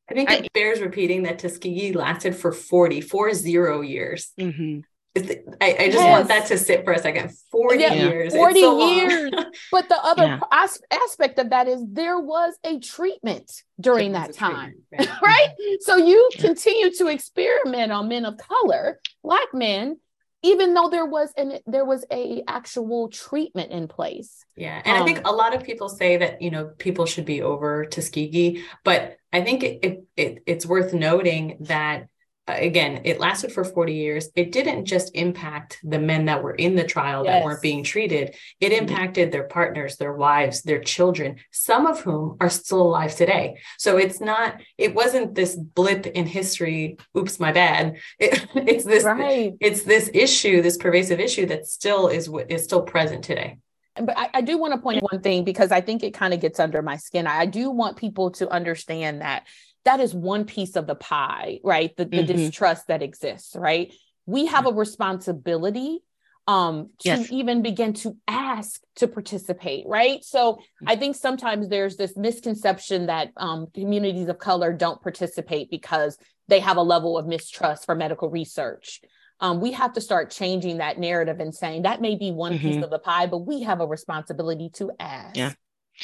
I 0.07 0.13
think 0.13 0.29
it 0.29 0.53
bears 0.53 0.81
repeating 0.81 1.23
that 1.23 1.39
tuskegee 1.39 1.93
lasted 1.93 2.35
for 2.35 2.51
40 2.51 3.01
four 3.01 3.33
zero 3.33 3.81
years. 3.81 4.31
Mm-hmm. 4.39 4.81
I, 5.17 5.75
I, 5.79 5.85
just 5.85 5.93
yes. 5.93 6.11
want 6.11 6.27
that 6.27 6.45
to 6.47 6.57
sit 6.57 6.83
for 6.83 6.91
a 6.91 6.99
second. 6.99 7.31
40 7.49 7.79
yeah. 7.79 7.93
years. 7.93 8.33
40 8.33 8.59
so 8.59 8.87
years. 8.87 9.31
but 9.71 9.87
the 9.87 9.97
other 10.03 10.23
yeah. 10.23 10.39
as- 10.51 10.81
aspect 10.91 11.39
of 11.39 11.51
that 11.51 11.67
is 11.67 11.81
there 11.87 12.19
was 12.19 12.57
a 12.65 12.79
treatment 12.79 13.63
during 13.79 14.11
that 14.11 14.33
time, 14.33 14.75
right? 14.91 15.09
right? 15.23 15.49
So 15.81 15.95
you 15.95 16.29
yeah. 16.35 16.41
continue 16.41 16.91
to 16.95 17.07
experiment 17.07 17.93
on 17.93 18.09
men 18.09 18.25
of 18.25 18.37
color, 18.37 18.99
black 19.23 19.53
men, 19.53 19.97
even 20.43 20.73
though 20.73 20.89
there 20.89 21.05
was 21.05 21.31
an 21.37 21.59
there 21.65 21.85
was 21.85 22.05
a 22.11 22.43
actual 22.47 23.07
treatment 23.07 23.71
in 23.71 23.87
place. 23.87 24.45
Yeah. 24.55 24.81
And 24.83 24.97
um, 24.97 25.01
I 25.01 25.05
think 25.05 25.19
um, 25.19 25.33
a 25.33 25.35
lot 25.35 25.55
of 25.55 25.63
people 25.63 25.87
say 25.87 26.17
that, 26.17 26.41
you 26.41 26.51
know, 26.51 26.65
people 26.77 27.05
should 27.05 27.25
be 27.25 27.41
over 27.41 27.85
Tuskegee, 27.85 28.63
but 28.83 29.17
I 29.31 29.41
think 29.41 29.63
it, 29.63 29.79
it, 29.81 30.03
it 30.15 30.43
it's 30.45 30.65
worth 30.65 30.93
noting 30.93 31.57
that 31.61 32.09
again, 32.47 33.01
it 33.05 33.19
lasted 33.19 33.51
for 33.51 33.63
40 33.63 33.93
years. 33.93 34.29
It 34.35 34.51
didn't 34.51 34.85
just 34.85 35.15
impact 35.15 35.79
the 35.83 35.99
men 35.99 36.25
that 36.25 36.43
were 36.43 36.53
in 36.53 36.75
the 36.75 36.83
trial 36.83 37.23
yes. 37.23 37.33
that 37.33 37.45
weren't 37.45 37.61
being 37.61 37.83
treated, 37.83 38.35
it 38.59 38.71
mm-hmm. 38.71 38.87
impacted 38.87 39.31
their 39.31 39.43
partners, 39.43 39.97
their 39.97 40.13
wives, 40.13 40.61
their 40.61 40.79
children, 40.79 41.37
some 41.51 41.87
of 41.87 42.01
whom 42.01 42.37
are 42.39 42.49
still 42.49 42.81
alive 42.81 43.15
today. 43.15 43.57
So 43.77 43.97
it's 43.97 44.21
not, 44.21 44.61
it 44.77 44.93
wasn't 44.93 45.35
this 45.35 45.55
blip 45.55 46.05
in 46.05 46.25
history, 46.25 46.97
oops, 47.17 47.39
my 47.39 47.51
bad. 47.51 47.97
It, 48.25 48.47
it's 48.55 48.85
this, 48.85 49.03
right. 49.03 49.53
it's 49.59 49.83
this 49.83 50.09
issue, 50.13 50.61
this 50.61 50.77
pervasive 50.77 51.19
issue 51.19 51.45
that 51.47 51.67
still 51.67 52.07
is 52.07 52.29
is 52.49 52.63
still 52.63 52.81
present 52.81 53.23
today 53.23 53.57
but 53.95 54.17
I, 54.17 54.29
I, 54.35 54.41
do 54.41 54.57
want 54.57 54.73
to 54.73 54.79
point 54.79 55.01
one 55.03 55.21
thing 55.21 55.43
because 55.43 55.71
I 55.71 55.81
think 55.81 56.03
it 56.03 56.13
kind 56.13 56.33
of 56.33 56.41
gets 56.41 56.59
under 56.59 56.81
my 56.81 56.97
skin. 56.97 57.27
I 57.27 57.45
do 57.45 57.69
want 57.69 57.97
people 57.97 58.31
to 58.31 58.49
understand 58.49 59.21
that 59.21 59.45
that 59.85 59.99
is 59.99 60.13
one 60.13 60.45
piece 60.45 60.75
of 60.75 60.87
the 60.87 60.95
pie, 60.95 61.59
right? 61.63 61.95
The, 61.95 62.05
the 62.05 62.17
mm-hmm. 62.17 62.35
distrust 62.35 62.87
that 62.87 63.01
exists, 63.01 63.55
right? 63.55 63.93
We 64.25 64.47
have 64.47 64.65
a 64.65 64.71
responsibility 64.71 65.99
um 66.47 66.89
to 66.99 67.09
yes. 67.09 67.31
even 67.31 67.61
begin 67.61 67.93
to 67.93 68.15
ask 68.27 68.79
to 68.95 69.07
participate 69.07 69.83
right 69.87 70.23
so 70.23 70.59
i 70.85 70.95
think 70.95 71.15
sometimes 71.15 71.69
there's 71.69 71.97
this 71.97 72.15
misconception 72.15 73.07
that 73.07 73.31
um, 73.37 73.65
communities 73.73 74.27
of 74.27 74.37
color 74.37 74.71
don't 74.71 75.01
participate 75.01 75.71
because 75.71 76.19
they 76.47 76.59
have 76.59 76.77
a 76.77 76.83
level 76.83 77.17
of 77.17 77.25
mistrust 77.25 77.85
for 77.85 77.95
medical 77.95 78.29
research 78.29 79.01
um, 79.39 79.59
we 79.59 79.71
have 79.71 79.93
to 79.93 80.01
start 80.01 80.29
changing 80.29 80.77
that 80.77 80.99
narrative 80.99 81.39
and 81.39 81.53
saying 81.53 81.81
that 81.81 81.99
may 81.99 82.15
be 82.15 82.31
one 82.31 82.53
mm-hmm. 82.53 82.73
piece 82.73 82.83
of 82.83 82.91
the 82.91 82.99
pie 82.99 83.25
but 83.25 83.39
we 83.39 83.63
have 83.63 83.81
a 83.81 83.87
responsibility 83.87 84.69
to 84.69 84.91
ask 84.99 85.35
yeah 85.35 85.51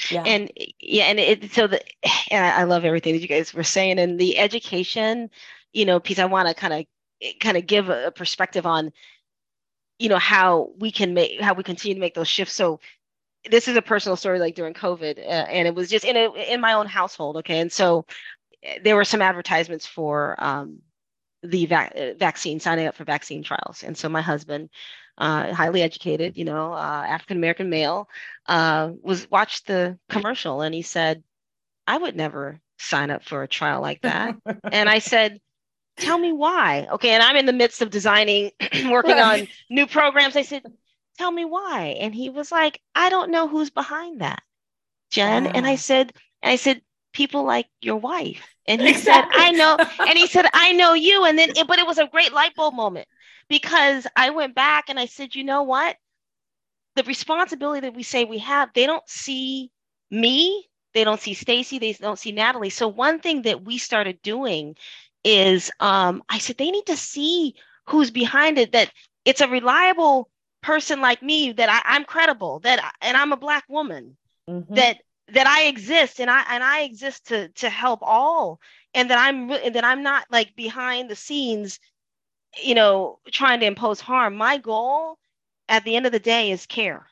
yeah. 0.10 0.24
and 0.26 0.52
yeah 0.80 1.06
and 1.06 1.20
it 1.20 1.52
so 1.52 1.68
the 1.68 1.82
and 2.32 2.46
I, 2.46 2.64
love 2.64 2.86
everything 2.86 3.14
that 3.14 3.22
you 3.22 3.28
guys 3.28 3.54
were 3.54 3.64
saying 3.64 4.00
and 4.00 4.20
the 4.20 4.38
education 4.38 5.30
you 5.74 5.86
know 5.86 6.00
piece 6.00 6.20
i 6.20 6.26
want 6.26 6.48
to 6.48 6.54
kind 6.54 6.74
of 6.74 6.86
kind 7.40 7.58
of 7.58 7.68
give 7.68 7.90
a 7.90 8.12
perspective 8.12 8.66
on 8.66 8.92
you 10.02 10.10
know 10.10 10.18
how 10.18 10.72
we 10.80 10.92
can 10.92 11.14
make 11.14 11.40
how 11.40 11.54
we 11.54 11.64
continue 11.64 11.94
to 11.94 12.00
make 12.00 12.16
those 12.16 12.28
shifts. 12.28 12.56
So 12.56 12.80
this 13.50 13.68
is 13.68 13.78
a 13.78 13.82
personal 13.82 14.16
story 14.16 14.40
like 14.40 14.56
during 14.56 14.74
covid 14.74 15.18
uh, 15.20 15.46
and 15.50 15.68
it 15.68 15.76
was 15.76 15.90
just 15.90 16.06
in 16.06 16.16
a 16.16 16.32
in 16.52 16.60
my 16.60 16.74
own 16.74 16.88
household 16.88 17.38
okay? 17.38 17.60
And 17.60 17.72
so 17.72 18.06
eh, 18.64 18.80
there 18.84 18.96
were 18.96 19.06
some 19.06 19.22
advertisements 19.22 19.86
for 19.86 20.36
um, 20.44 20.80
the 21.44 21.72
uh, 21.72 22.14
vaccine 22.18 22.60
signing 22.60 22.88
up 22.88 22.96
for 22.96 23.04
vaccine 23.04 23.44
trials. 23.44 23.84
And 23.84 23.98
so 23.98 24.10
my 24.10 24.22
husband 24.22 24.70
uh, 25.22 25.54
highly 25.54 25.84
educated, 25.84 26.36
you 26.36 26.44
know, 26.44 26.74
uh, 26.74 27.06
African 27.08 27.38
American 27.38 27.70
male, 27.70 28.10
uh, 28.48 28.90
was 29.04 29.30
watched 29.30 29.68
the 29.68 30.00
commercial 30.10 30.62
and 30.62 30.74
he 30.74 30.82
said, 30.82 31.24
"I 31.86 31.98
would 31.98 32.16
never 32.16 32.60
sign 32.80 33.12
up 33.12 33.24
for 33.24 33.44
a 33.44 33.48
trial 33.48 33.82
like 33.82 34.02
that." 34.02 34.36
and 34.72 34.90
I 34.90 34.98
said, 34.98 35.40
"Tell 35.98 36.18
me 36.18 36.32
why." 36.32 36.88
Okay, 36.94 37.12
and 37.12 37.22
I'm 37.22 37.36
in 37.36 37.46
the 37.46 37.54
midst 37.54 37.84
of 37.84 37.92
designing, 37.92 38.50
working 38.90 39.20
on 39.20 39.48
new 39.70 39.86
programs. 39.86 40.36
I 40.36 40.42
said, 40.42 40.64
"Tell 41.20 41.32
me 41.32 41.46
why." 41.46 41.98
And 42.00 42.16
he 42.16 42.32
was 42.32 42.52
like, 42.52 42.82
"I 42.96 43.12
don't 43.12 43.30
know 43.30 43.48
who's 43.48 43.70
behind 43.70 44.22
that, 44.22 44.42
Jen." 45.12 45.46
And 45.46 45.68
I 45.68 45.76
said, 45.76 46.14
and 46.42 46.52
I 46.52 46.56
said, 46.56 46.82
people 47.14 47.44
like 47.44 47.68
your 47.82 47.98
wife. 47.98 48.56
And 48.68 48.82
he 48.82 48.90
exactly. 48.90 49.40
said, 49.40 49.48
I 49.48 49.52
know. 49.52 49.78
And 50.08 50.18
he 50.18 50.26
said, 50.26 50.46
I 50.54 50.72
know 50.72 50.94
you. 50.94 51.26
And 51.26 51.38
then, 51.38 51.52
it, 51.56 51.68
but 51.68 51.78
it 51.78 51.86
was 51.86 52.00
a 52.00 52.08
great 52.08 52.34
light 52.34 52.56
bulb 52.56 52.74
moment 52.74 53.08
because 53.52 54.08
I 54.16 54.30
went 54.30 54.56
back 54.56 54.86
and 54.88 54.98
I 54.98 55.08
said, 55.08 55.36
you 55.36 55.44
know 55.44 55.64
what? 55.64 55.98
The 56.96 57.04
responsibility 57.04 57.82
that 57.82 57.94
we 57.94 58.02
say 58.02 58.24
we 58.24 58.38
have, 58.38 58.70
they 58.74 58.86
don't 58.86 59.08
see 59.10 59.72
me, 60.10 60.70
they 60.94 61.04
don't 61.04 61.20
see 61.20 61.34
Stacy, 61.34 61.78
they 61.78 61.92
don't 61.92 62.18
see 62.18 62.32
Natalie. 62.32 62.70
So 62.70 62.88
one 62.88 63.20
thing 63.20 63.42
that 63.42 63.66
we 63.66 63.78
started 63.78 64.22
doing 64.22 64.78
is 65.26 65.70
um, 65.82 66.24
I 66.30 66.38
said 66.38 66.58
they 66.58 66.72
need 66.72 66.86
to 66.86 66.96
see 66.96 67.56
who's 67.88 68.10
behind 68.10 68.58
it, 68.58 68.72
that 68.72 68.90
it's 69.26 69.42
a 69.42 69.50
reliable 69.50 70.30
person 70.64 71.02
like 71.02 71.22
me, 71.22 71.52
that 71.52 71.84
I, 71.86 71.98
am 71.98 72.06
credible, 72.06 72.60
that 72.60 72.94
and 73.02 73.18
I'm 73.18 73.34
a 73.34 73.38
black 73.38 73.66
woman, 73.68 74.16
mm-hmm. 74.50 74.74
that 74.76 75.02
that 75.34 75.48
I 75.48 75.64
exist 75.64 76.22
and 76.22 76.32
I 76.32 76.44
and 76.50 76.64
I 76.64 76.84
exist 76.84 77.28
to 77.28 77.50
to 77.50 77.70
help 77.70 78.00
all 78.02 78.62
and 78.94 79.10
that 79.10 79.20
I'm 79.20 79.50
that 79.50 79.84
I'm 79.84 80.04
not 80.04 80.26
like 80.32 80.56
behind 80.56 81.10
the 81.10 81.16
scenes 81.16 81.80
you 82.62 82.76
know, 82.76 83.20
trying 83.32 83.60
to 83.62 83.66
impose 83.66 84.00
harm. 84.00 84.36
My 84.36 84.58
goal 84.58 85.18
at 85.70 85.84
the 85.84 85.96
end 85.96 86.06
of 86.06 86.12
the 86.12 86.20
day 86.20 86.52
is 86.52 86.66
care. 86.66 87.08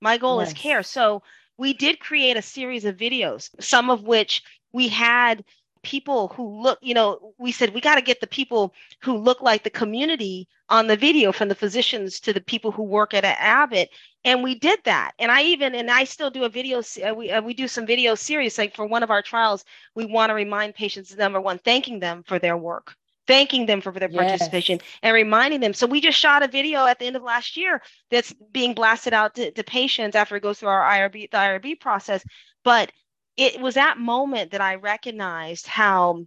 My 0.00 0.18
goal 0.18 0.40
is 0.40 0.52
care. 0.52 0.82
So 0.82 1.22
we 1.56 1.72
did 1.72 1.98
create 1.98 2.36
a 2.36 2.42
series 2.42 2.84
of 2.84 2.96
videos, 2.96 3.50
some 3.60 3.90
of 3.90 4.02
which 4.02 4.42
we 4.72 4.88
had 4.88 5.44
people 5.82 6.28
who 6.28 6.62
look, 6.62 6.78
you 6.82 6.94
know, 6.94 7.34
we 7.38 7.52
said 7.52 7.74
we 7.74 7.80
got 7.80 7.96
to 7.96 8.02
get 8.02 8.20
the 8.20 8.26
people 8.26 8.74
who 9.02 9.16
look 9.16 9.42
like 9.42 9.62
the 9.62 9.70
community 9.70 10.48
on 10.68 10.86
the 10.86 10.96
video 10.96 11.30
from 11.30 11.48
the 11.48 11.54
physicians 11.54 12.20
to 12.20 12.32
the 12.32 12.40
people 12.40 12.70
who 12.70 12.82
work 12.82 13.14
at 13.14 13.24
Abbott. 13.24 13.90
And 14.24 14.42
we 14.42 14.54
did 14.54 14.80
that. 14.84 15.12
And 15.18 15.30
I 15.30 15.42
even, 15.42 15.74
and 15.74 15.90
I 15.90 16.04
still 16.04 16.30
do 16.30 16.44
a 16.44 16.48
video, 16.48 16.78
uh, 17.06 17.14
we, 17.14 17.30
uh, 17.30 17.42
we 17.42 17.54
do 17.54 17.68
some 17.68 17.86
video 17.86 18.14
series. 18.14 18.58
Like 18.58 18.74
for 18.74 18.86
one 18.86 19.02
of 19.02 19.10
our 19.10 19.22
trials, 19.22 19.64
we 19.94 20.06
want 20.06 20.30
to 20.30 20.34
remind 20.34 20.74
patients, 20.74 21.14
number 21.16 21.40
one, 21.40 21.58
thanking 21.58 22.00
them 22.00 22.22
for 22.26 22.38
their 22.38 22.56
work 22.56 22.96
thanking 23.26 23.66
them 23.66 23.80
for 23.80 23.92
their 23.92 24.10
yes. 24.10 24.20
participation 24.20 24.80
and 25.02 25.14
reminding 25.14 25.60
them. 25.60 25.74
So 25.74 25.86
we 25.86 26.00
just 26.00 26.18
shot 26.18 26.42
a 26.42 26.48
video 26.48 26.86
at 26.86 26.98
the 26.98 27.06
end 27.06 27.16
of 27.16 27.22
last 27.22 27.56
year 27.56 27.82
that's 28.10 28.32
being 28.52 28.74
blasted 28.74 29.12
out 29.12 29.34
to, 29.36 29.50
to 29.52 29.64
patients 29.64 30.16
after 30.16 30.36
it 30.36 30.42
goes 30.42 30.58
through 30.58 30.68
our 30.68 30.82
IRB, 30.82 31.30
the 31.30 31.36
IRB 31.36 31.80
process. 31.80 32.24
But 32.64 32.92
it 33.36 33.60
was 33.60 33.74
that 33.74 33.98
moment 33.98 34.52
that 34.52 34.60
I 34.60 34.76
recognized 34.76 35.66
how, 35.66 36.26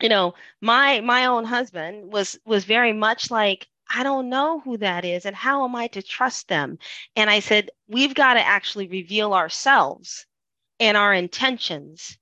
you 0.00 0.08
know, 0.08 0.34
my 0.60 1.00
my 1.00 1.26
own 1.26 1.44
husband 1.44 2.12
was 2.12 2.38
was 2.44 2.64
very 2.64 2.92
much 2.92 3.30
like, 3.30 3.66
I 3.92 4.02
don't 4.02 4.28
know 4.28 4.60
who 4.60 4.76
that 4.78 5.04
is 5.04 5.26
and 5.26 5.34
how 5.34 5.64
am 5.64 5.74
I 5.74 5.88
to 5.88 6.02
trust 6.02 6.48
them? 6.48 6.78
And 7.16 7.28
I 7.28 7.40
said, 7.40 7.70
we've 7.88 8.14
got 8.14 8.34
to 8.34 8.46
actually 8.46 8.88
reveal 8.88 9.34
ourselves 9.34 10.26
and 10.78 10.96
our 10.96 11.12
intentions 11.12 12.16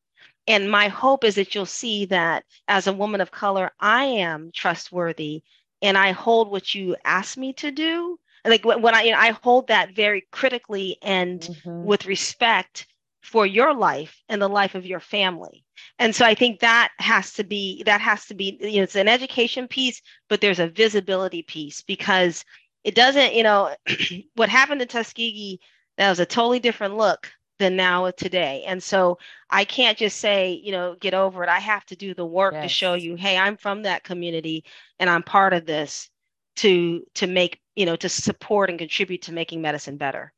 and 0.48 0.70
my 0.70 0.88
hope 0.88 1.24
is 1.24 1.34
that 1.34 1.54
you'll 1.54 1.66
see 1.66 2.06
that 2.06 2.44
as 2.66 2.86
a 2.86 2.92
woman 2.92 3.20
of 3.20 3.30
color, 3.30 3.70
I 3.78 4.04
am 4.04 4.50
trustworthy 4.54 5.42
and 5.82 5.96
I 5.96 6.12
hold 6.12 6.50
what 6.50 6.74
you 6.74 6.96
ask 7.04 7.36
me 7.36 7.52
to 7.54 7.70
do. 7.70 8.18
Like 8.46 8.64
when 8.64 8.94
I, 8.94 9.02
you 9.02 9.12
know, 9.12 9.18
I 9.18 9.32
hold 9.42 9.68
that 9.68 9.94
very 9.94 10.26
critically 10.32 10.96
and 11.02 11.40
mm-hmm. 11.40 11.84
with 11.84 12.06
respect 12.06 12.86
for 13.20 13.44
your 13.44 13.74
life 13.74 14.22
and 14.30 14.40
the 14.40 14.48
life 14.48 14.74
of 14.74 14.86
your 14.86 15.00
family. 15.00 15.64
And 15.98 16.14
so 16.14 16.24
I 16.24 16.34
think 16.34 16.60
that 16.60 16.92
has 16.98 17.34
to 17.34 17.44
be, 17.44 17.82
that 17.82 18.00
has 18.00 18.24
to 18.26 18.34
be, 18.34 18.56
you 18.60 18.78
know, 18.78 18.84
it's 18.84 18.96
an 18.96 19.06
education 19.06 19.68
piece, 19.68 20.00
but 20.30 20.40
there's 20.40 20.60
a 20.60 20.68
visibility 20.68 21.42
piece 21.42 21.82
because 21.82 22.42
it 22.84 22.94
doesn't, 22.94 23.34
you 23.34 23.42
know, 23.42 23.76
what 24.36 24.48
happened 24.48 24.80
to 24.80 24.86
Tuskegee, 24.86 25.60
that 25.98 26.08
was 26.08 26.20
a 26.20 26.26
totally 26.26 26.60
different 26.60 26.96
look 26.96 27.30
than 27.58 27.76
now 27.76 28.06
of 28.06 28.16
today. 28.16 28.64
And 28.66 28.82
so 28.82 29.18
I 29.50 29.64
can't 29.64 29.98
just 29.98 30.18
say, 30.18 30.60
you 30.62 30.72
know, 30.72 30.96
get 31.00 31.14
over 31.14 31.42
it. 31.42 31.48
I 31.48 31.58
have 31.58 31.84
to 31.86 31.96
do 31.96 32.14
the 32.14 32.26
work 32.26 32.54
yes. 32.54 32.64
to 32.64 32.68
show 32.68 32.94
you, 32.94 33.16
hey, 33.16 33.36
I'm 33.36 33.56
from 33.56 33.82
that 33.82 34.04
community 34.04 34.64
and 34.98 35.10
I'm 35.10 35.22
part 35.22 35.52
of 35.52 35.66
this 35.66 36.08
to 36.56 37.04
to 37.14 37.26
make, 37.26 37.60
you 37.76 37.86
know, 37.86 37.96
to 37.96 38.08
support 38.08 38.70
and 38.70 38.78
contribute 38.78 39.22
to 39.22 39.32
making 39.32 39.62
medicine 39.62 39.96
better. 39.96 40.32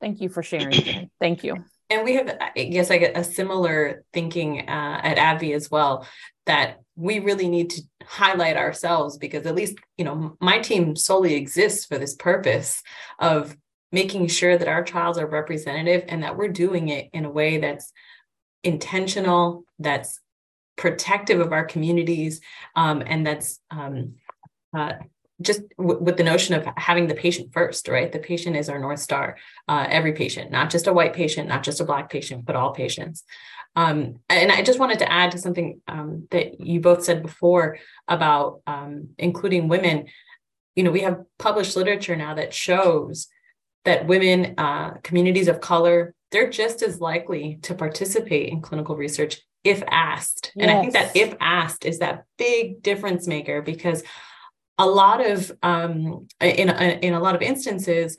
Thank 0.00 0.20
you 0.20 0.28
for 0.28 0.42
sharing. 0.42 1.10
Thank 1.20 1.44
you. 1.44 1.64
And 1.90 2.04
we 2.04 2.14
have, 2.14 2.36
I 2.40 2.64
guess, 2.64 2.90
like 2.90 3.02
a, 3.02 3.20
a 3.20 3.24
similar 3.24 4.04
thinking 4.12 4.68
uh, 4.68 5.00
at 5.02 5.18
AbbVie 5.18 5.54
as 5.54 5.70
well. 5.70 6.06
That 6.46 6.80
we 6.96 7.20
really 7.20 7.48
need 7.48 7.70
to 7.70 7.82
highlight 8.06 8.56
ourselves 8.56 9.16
because 9.16 9.46
at 9.46 9.54
least 9.54 9.76
you 9.96 10.04
know 10.04 10.36
my 10.40 10.58
team 10.58 10.94
solely 10.94 11.34
exists 11.34 11.86
for 11.86 11.98
this 11.98 12.14
purpose 12.14 12.82
of 13.18 13.56
making 13.94 14.26
sure 14.26 14.58
that 14.58 14.68
our 14.68 14.82
trials 14.82 15.16
are 15.18 15.26
representative 15.26 16.04
and 16.08 16.22
that 16.24 16.36
we're 16.36 16.48
doing 16.48 16.88
it 16.88 17.08
in 17.12 17.24
a 17.24 17.30
way 17.30 17.58
that's 17.58 17.92
intentional, 18.64 19.64
that's 19.78 20.20
protective 20.76 21.38
of 21.40 21.52
our 21.52 21.64
communities, 21.64 22.40
um, 22.74 23.02
and 23.06 23.24
that's 23.24 23.60
um, 23.70 24.16
uh, 24.76 24.94
just 25.40 25.62
w- 25.78 26.00
with 26.00 26.16
the 26.16 26.24
notion 26.24 26.54
of 26.56 26.66
having 26.76 27.06
the 27.06 27.14
patient 27.14 27.52
first, 27.52 27.86
right? 27.86 28.10
The 28.10 28.18
patient 28.18 28.56
is 28.56 28.68
our 28.68 28.80
North 28.80 28.98
Star, 28.98 29.36
uh, 29.68 29.86
every 29.88 30.12
patient, 30.12 30.50
not 30.50 30.70
just 30.70 30.88
a 30.88 30.92
white 30.92 31.12
patient, 31.12 31.48
not 31.48 31.62
just 31.62 31.80
a 31.80 31.84
Black 31.84 32.10
patient, 32.10 32.44
but 32.44 32.56
all 32.56 32.72
patients. 32.72 33.22
Um, 33.76 34.20
and 34.28 34.50
I 34.50 34.62
just 34.62 34.80
wanted 34.80 35.00
to 35.00 35.12
add 35.12 35.32
to 35.32 35.38
something 35.38 35.80
um, 35.86 36.26
that 36.32 36.60
you 36.60 36.80
both 36.80 37.04
said 37.04 37.22
before 37.22 37.78
about 38.08 38.60
um, 38.66 39.10
including 39.18 39.68
women. 39.68 40.06
you 40.74 40.82
know, 40.82 40.90
we 40.90 41.00
have 41.00 41.22
published 41.38 41.76
literature 41.76 42.16
now 42.16 42.34
that 42.34 42.52
shows 42.52 43.28
that 43.84 44.06
women, 44.06 44.54
uh, 44.58 44.94
communities 45.02 45.48
of 45.48 45.60
color, 45.60 46.14
they're 46.30 46.50
just 46.50 46.82
as 46.82 47.00
likely 47.00 47.58
to 47.62 47.74
participate 47.74 48.48
in 48.48 48.60
clinical 48.60 48.96
research 48.96 49.40
if 49.62 49.82
asked. 49.88 50.52
Yes. 50.54 50.62
And 50.62 50.70
I 50.70 50.80
think 50.80 50.92
that 50.92 51.16
if 51.16 51.34
asked 51.40 51.84
is 51.84 51.98
that 52.00 52.24
big 52.38 52.82
difference 52.82 53.26
maker 53.26 53.62
because 53.62 54.02
a 54.78 54.86
lot 54.86 55.24
of 55.24 55.52
um, 55.62 56.26
in 56.40 56.68
in 56.68 57.14
a 57.14 57.20
lot 57.20 57.34
of 57.34 57.42
instances 57.42 58.16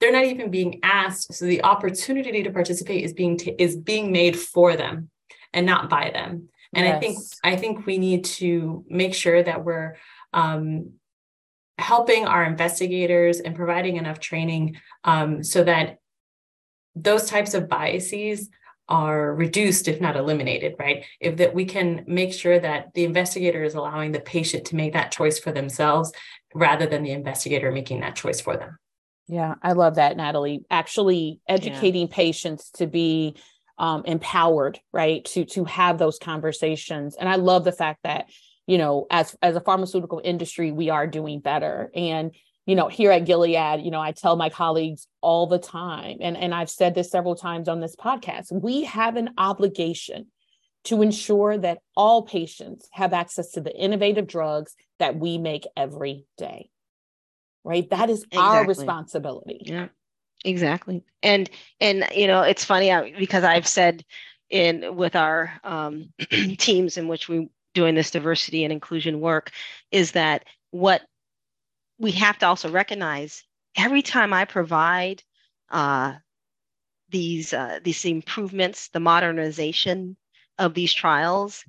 they're 0.00 0.12
not 0.12 0.24
even 0.24 0.50
being 0.50 0.80
asked 0.82 1.34
so 1.34 1.44
the 1.44 1.64
opportunity 1.64 2.42
to 2.42 2.50
participate 2.50 3.04
is 3.04 3.12
being 3.12 3.36
t- 3.36 3.54
is 3.58 3.76
being 3.76 4.12
made 4.12 4.38
for 4.38 4.76
them 4.76 5.10
and 5.52 5.66
not 5.66 5.88
by 5.88 6.10
them 6.10 6.48
and 6.74 6.86
yes. 6.86 6.96
i 6.96 6.98
think 6.98 7.18
i 7.44 7.56
think 7.56 7.86
we 7.86 7.98
need 7.98 8.24
to 8.24 8.84
make 8.88 9.14
sure 9.14 9.42
that 9.42 9.64
we're 9.64 9.96
um, 10.32 10.92
helping 11.78 12.26
our 12.26 12.44
investigators 12.44 13.40
and 13.40 13.54
providing 13.54 13.96
enough 13.96 14.18
training 14.18 14.76
um, 15.04 15.42
so 15.44 15.62
that 15.64 15.98
those 16.94 17.26
types 17.26 17.54
of 17.54 17.68
biases 17.68 18.50
are 18.88 19.34
reduced 19.34 19.86
if 19.86 20.00
not 20.00 20.16
eliminated 20.16 20.74
right? 20.78 21.04
If 21.20 21.36
that 21.36 21.54
we 21.54 21.66
can 21.66 22.04
make 22.06 22.32
sure 22.32 22.58
that 22.58 22.94
the 22.94 23.04
investigator 23.04 23.62
is 23.62 23.74
allowing 23.74 24.12
the 24.12 24.20
patient 24.20 24.64
to 24.66 24.76
make 24.76 24.94
that 24.94 25.12
choice 25.12 25.38
for 25.38 25.52
themselves 25.52 26.12
rather 26.54 26.86
than 26.86 27.02
the 27.02 27.12
investigator 27.12 27.70
making 27.70 28.00
that 28.00 28.16
choice 28.16 28.40
for 28.40 28.56
them. 28.56 28.78
Yeah 29.28 29.54
i 29.62 29.72
love 29.72 29.96
that 29.96 30.16
natalie. 30.16 30.64
Actually 30.70 31.40
educating 31.46 32.08
yeah. 32.08 32.14
patients 32.14 32.70
to 32.72 32.86
be 32.86 33.36
um, 33.78 34.02
empowered 34.06 34.80
right? 34.92 35.24
To 35.26 35.44
to 35.44 35.64
have 35.64 35.98
those 35.98 36.18
conversations. 36.18 37.14
And 37.14 37.28
i 37.28 37.36
love 37.36 37.64
the 37.64 37.72
fact 37.72 38.00
that 38.02 38.30
you 38.68 38.78
know 38.78 39.06
as 39.10 39.34
as 39.42 39.56
a 39.56 39.60
pharmaceutical 39.60 40.20
industry 40.22 40.70
we 40.70 40.90
are 40.90 41.06
doing 41.06 41.40
better. 41.40 41.90
And 41.94 42.32
you 42.66 42.76
know 42.76 42.88
here 42.88 43.10
at 43.10 43.24
gilead 43.24 43.82
you 43.82 43.90
know 43.90 44.00
i 44.00 44.12
tell 44.12 44.36
my 44.36 44.50
colleagues 44.50 45.06
all 45.22 45.46
the 45.46 45.58
time 45.58 46.18
and 46.20 46.36
and 46.36 46.54
i've 46.54 46.68
said 46.68 46.94
this 46.94 47.10
several 47.10 47.34
times 47.34 47.66
on 47.66 47.80
this 47.80 47.96
podcast 47.96 48.52
we 48.52 48.84
have 48.84 49.16
an 49.16 49.30
obligation 49.38 50.26
to 50.84 51.00
ensure 51.00 51.56
that 51.56 51.78
all 51.96 52.24
patients 52.24 52.86
have 52.92 53.14
access 53.14 53.52
to 53.52 53.62
the 53.62 53.74
innovative 53.74 54.26
drugs 54.26 54.74
that 54.98 55.16
we 55.16 55.38
make 55.38 55.66
every 55.78 56.26
day 56.36 56.68
right? 57.64 57.88
That 57.90 58.10
is 58.10 58.24
exactly. 58.24 58.38
our 58.38 58.66
responsibility. 58.66 59.60
Yeah 59.64 59.88
exactly. 60.44 61.04
And 61.22 61.50
and 61.80 62.06
you 62.14 62.26
know 62.26 62.42
it's 62.42 62.64
funny 62.64 63.14
because 63.18 63.44
i've 63.44 63.66
said 63.66 64.04
in 64.50 64.96
with 64.96 65.16
our 65.16 65.52
um, 65.64 66.12
teams 66.58 66.96
in 66.96 67.08
which 67.08 67.28
we 67.28 67.48
doing 67.74 67.94
this 67.94 68.10
diversity 68.10 68.64
and 68.64 68.72
inclusion 68.72 69.20
work 69.20 69.50
is 69.90 70.12
that 70.12 70.44
what 70.70 71.02
we 71.98 72.12
have 72.12 72.38
to 72.38 72.46
also 72.46 72.70
recognize 72.70 73.44
every 73.76 74.02
time 74.02 74.32
I 74.32 74.44
provide 74.44 75.22
uh, 75.70 76.14
these 77.10 77.52
uh, 77.52 77.80
these 77.82 78.04
improvements, 78.04 78.88
the 78.88 79.00
modernization 79.00 80.16
of 80.58 80.74
these 80.74 80.92
trials, 80.92 81.64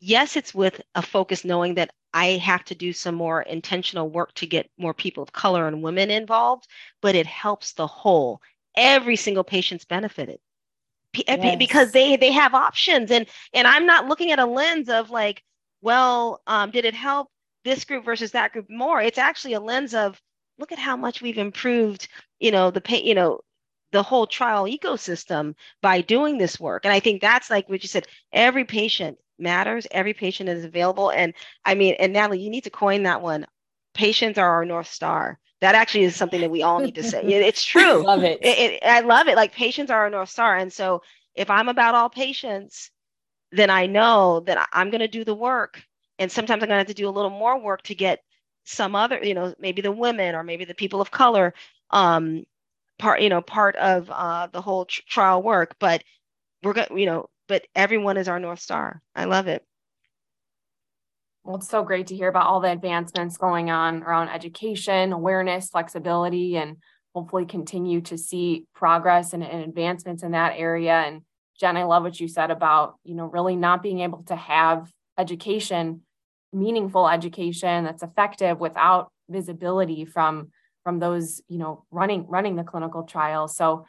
yes, 0.00 0.36
it's 0.36 0.54
with 0.54 0.80
a 0.94 1.02
focus 1.02 1.44
knowing 1.44 1.74
that 1.74 1.90
I 2.14 2.32
have 2.38 2.64
to 2.66 2.74
do 2.74 2.92
some 2.92 3.14
more 3.14 3.42
intentional 3.42 4.08
work 4.08 4.34
to 4.34 4.46
get 4.46 4.70
more 4.78 4.94
people 4.94 5.22
of 5.22 5.32
color 5.32 5.66
and 5.68 5.82
women 5.82 6.10
involved, 6.10 6.66
but 7.00 7.14
it 7.14 7.26
helps 7.26 7.72
the 7.72 7.86
whole. 7.86 8.40
Every 8.76 9.16
single 9.16 9.44
patient's 9.44 9.84
benefited 9.84 10.40
yes. 11.14 11.58
because 11.58 11.92
they 11.92 12.16
they 12.16 12.32
have 12.32 12.54
options, 12.54 13.10
and 13.10 13.26
and 13.52 13.66
I'm 13.66 13.86
not 13.86 14.06
looking 14.08 14.32
at 14.32 14.38
a 14.38 14.46
lens 14.46 14.88
of 14.88 15.10
like, 15.10 15.42
well, 15.82 16.40
um, 16.46 16.70
did 16.70 16.84
it 16.84 16.94
help 16.94 17.28
this 17.64 17.84
group 17.84 18.04
versus 18.04 18.32
that 18.32 18.52
group 18.52 18.66
more? 18.70 19.00
It's 19.00 19.18
actually 19.18 19.54
a 19.54 19.60
lens 19.60 19.94
of 19.94 20.20
look 20.58 20.72
at 20.72 20.78
how 20.78 20.96
much 20.96 21.22
we've 21.22 21.38
improved 21.38 22.08
you 22.40 22.50
know 22.50 22.70
the 22.70 22.80
pay 22.80 23.02
you 23.02 23.14
know 23.14 23.40
the 23.92 24.02
whole 24.02 24.26
trial 24.26 24.64
ecosystem 24.64 25.54
by 25.80 26.00
doing 26.02 26.38
this 26.38 26.60
work. 26.60 26.84
And 26.84 26.92
i 26.92 27.00
think 27.00 27.20
that's 27.20 27.50
like 27.50 27.68
what 27.68 27.82
you 27.82 27.88
said 27.88 28.06
every 28.32 28.64
patient 28.64 29.18
matters 29.38 29.86
every 29.90 30.14
patient 30.14 30.48
is 30.48 30.64
available. 30.64 31.10
And 31.10 31.34
i 31.64 31.74
mean 31.74 31.94
and 31.98 32.12
natalie 32.12 32.40
you 32.40 32.50
need 32.50 32.64
to 32.64 32.70
coin 32.70 33.04
that 33.04 33.22
one 33.22 33.46
patients 33.98 34.38
are 34.38 34.48
our 34.48 34.64
north 34.64 34.86
star. 34.86 35.38
That 35.60 35.74
actually 35.74 36.04
is 36.04 36.14
something 36.14 36.40
that 36.40 36.50
we 36.52 36.62
all 36.62 36.78
need 36.78 36.94
to 36.94 37.02
say. 37.02 37.20
It's 37.24 37.64
true. 37.74 38.04
love 38.04 38.22
it. 38.22 38.38
It, 38.40 38.58
it 38.58 38.82
i 38.84 39.00
love 39.00 39.26
it. 39.26 39.36
Like 39.36 39.52
patients 39.52 39.90
are 39.90 39.98
our 39.98 40.08
north 40.10 40.30
star. 40.30 40.56
And 40.56 40.72
so 40.72 41.02
if 41.34 41.50
i'm 41.50 41.68
about 41.68 41.94
all 41.94 42.08
patients 42.08 42.90
then 43.52 43.70
i 43.70 43.86
know 43.86 44.40
that 44.40 44.68
i'm 44.72 44.90
going 44.90 45.00
to 45.00 45.08
do 45.08 45.24
the 45.24 45.34
work. 45.34 45.82
And 46.20 46.30
sometimes 46.30 46.62
i'm 46.62 46.68
going 46.68 46.76
to 46.76 46.84
have 46.84 46.86
to 46.86 46.94
do 46.94 47.08
a 47.08 47.16
little 47.18 47.30
more 47.30 47.60
work 47.60 47.82
to 47.82 47.94
get 47.94 48.22
some 48.64 48.94
other 48.94 49.18
you 49.22 49.34
know 49.34 49.52
maybe 49.58 49.82
the 49.82 49.92
women 49.92 50.34
or 50.34 50.42
maybe 50.44 50.64
the 50.64 50.74
people 50.74 51.00
of 51.00 51.10
color 51.10 51.54
um 51.90 52.44
part 52.98 53.22
you 53.22 53.30
know 53.30 53.40
part 53.40 53.74
of 53.76 54.10
uh 54.10 54.46
the 54.52 54.60
whole 54.60 54.84
tr- 54.86 55.02
trial 55.08 55.42
work. 55.42 55.76
But 55.80 56.04
we're 56.62 56.74
going 56.74 56.96
you 56.96 57.06
know 57.06 57.28
but 57.48 57.66
everyone 57.74 58.16
is 58.16 58.28
our 58.28 58.38
north 58.38 58.60
star. 58.60 59.02
I 59.16 59.24
love 59.24 59.48
it 59.48 59.64
well 61.44 61.56
it's 61.56 61.68
so 61.68 61.82
great 61.82 62.08
to 62.08 62.16
hear 62.16 62.28
about 62.28 62.46
all 62.46 62.60
the 62.60 62.70
advancements 62.70 63.36
going 63.36 63.70
on 63.70 64.02
around 64.02 64.28
education 64.28 65.12
awareness 65.12 65.70
flexibility 65.70 66.56
and 66.56 66.76
hopefully 67.14 67.46
continue 67.46 68.00
to 68.00 68.16
see 68.16 68.64
progress 68.74 69.32
and, 69.32 69.42
and 69.42 69.64
advancements 69.64 70.22
in 70.22 70.32
that 70.32 70.54
area. 70.56 70.92
And 70.92 71.22
jen 71.58 71.76
i 71.76 71.84
love 71.84 72.04
what 72.04 72.20
you 72.20 72.28
said 72.28 72.50
about 72.50 72.94
you 73.04 73.14
know 73.14 73.26
really 73.26 73.56
not 73.56 73.82
being 73.82 74.00
able 74.00 74.22
to 74.24 74.36
have 74.36 74.92
education 75.18 76.02
meaningful 76.52 77.08
education 77.08 77.84
that's 77.84 78.02
effective 78.02 78.58
without 78.58 79.10
visibility 79.28 80.04
from 80.04 80.50
from 80.84 80.98
those 80.98 81.42
you 81.48 81.58
know 81.58 81.84
running 81.90 82.26
running 82.28 82.56
the 82.56 82.64
clinical 82.64 83.02
trial. 83.02 83.48
So 83.48 83.84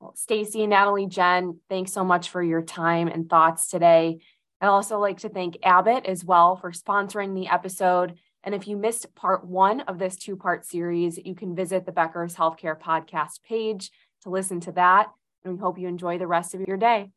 well, 0.00 0.14
stacy 0.16 0.66
natalie 0.66 1.06
jen 1.06 1.60
thanks 1.70 1.92
so 1.92 2.04
much 2.04 2.28
for 2.30 2.42
your 2.42 2.62
time 2.62 3.08
and 3.08 3.30
thoughts 3.30 3.68
today 3.68 4.18
i'd 4.60 4.66
also 4.68 4.98
like 4.98 5.18
to 5.18 5.28
thank 5.28 5.56
abbott 5.62 6.06
as 6.06 6.24
well 6.24 6.56
for 6.56 6.72
sponsoring 6.72 7.34
the 7.34 7.48
episode. 7.48 8.18
And 8.44 8.54
if 8.54 8.68
you 8.68 8.76
missed 8.76 9.12
part 9.16 9.44
one 9.44 9.80
of 9.82 9.98
this 9.98 10.16
two 10.16 10.36
part 10.36 10.64
series 10.64 11.18
you 11.18 11.34
can 11.34 11.54
visit 11.54 11.84
the 11.84 11.92
becker's 11.92 12.36
healthcare 12.36 12.78
podcast 12.78 13.42
page 13.42 13.90
to 14.22 14.30
listen 14.30 14.60
to 14.60 14.72
that. 14.72 15.10
And 15.44 15.54
we 15.54 15.60
hope 15.60 15.78
you 15.78 15.88
enjoy 15.88 16.18
the 16.18 16.26
rest 16.26 16.54
of 16.54 16.60
your 16.62 16.76
day 16.76 17.10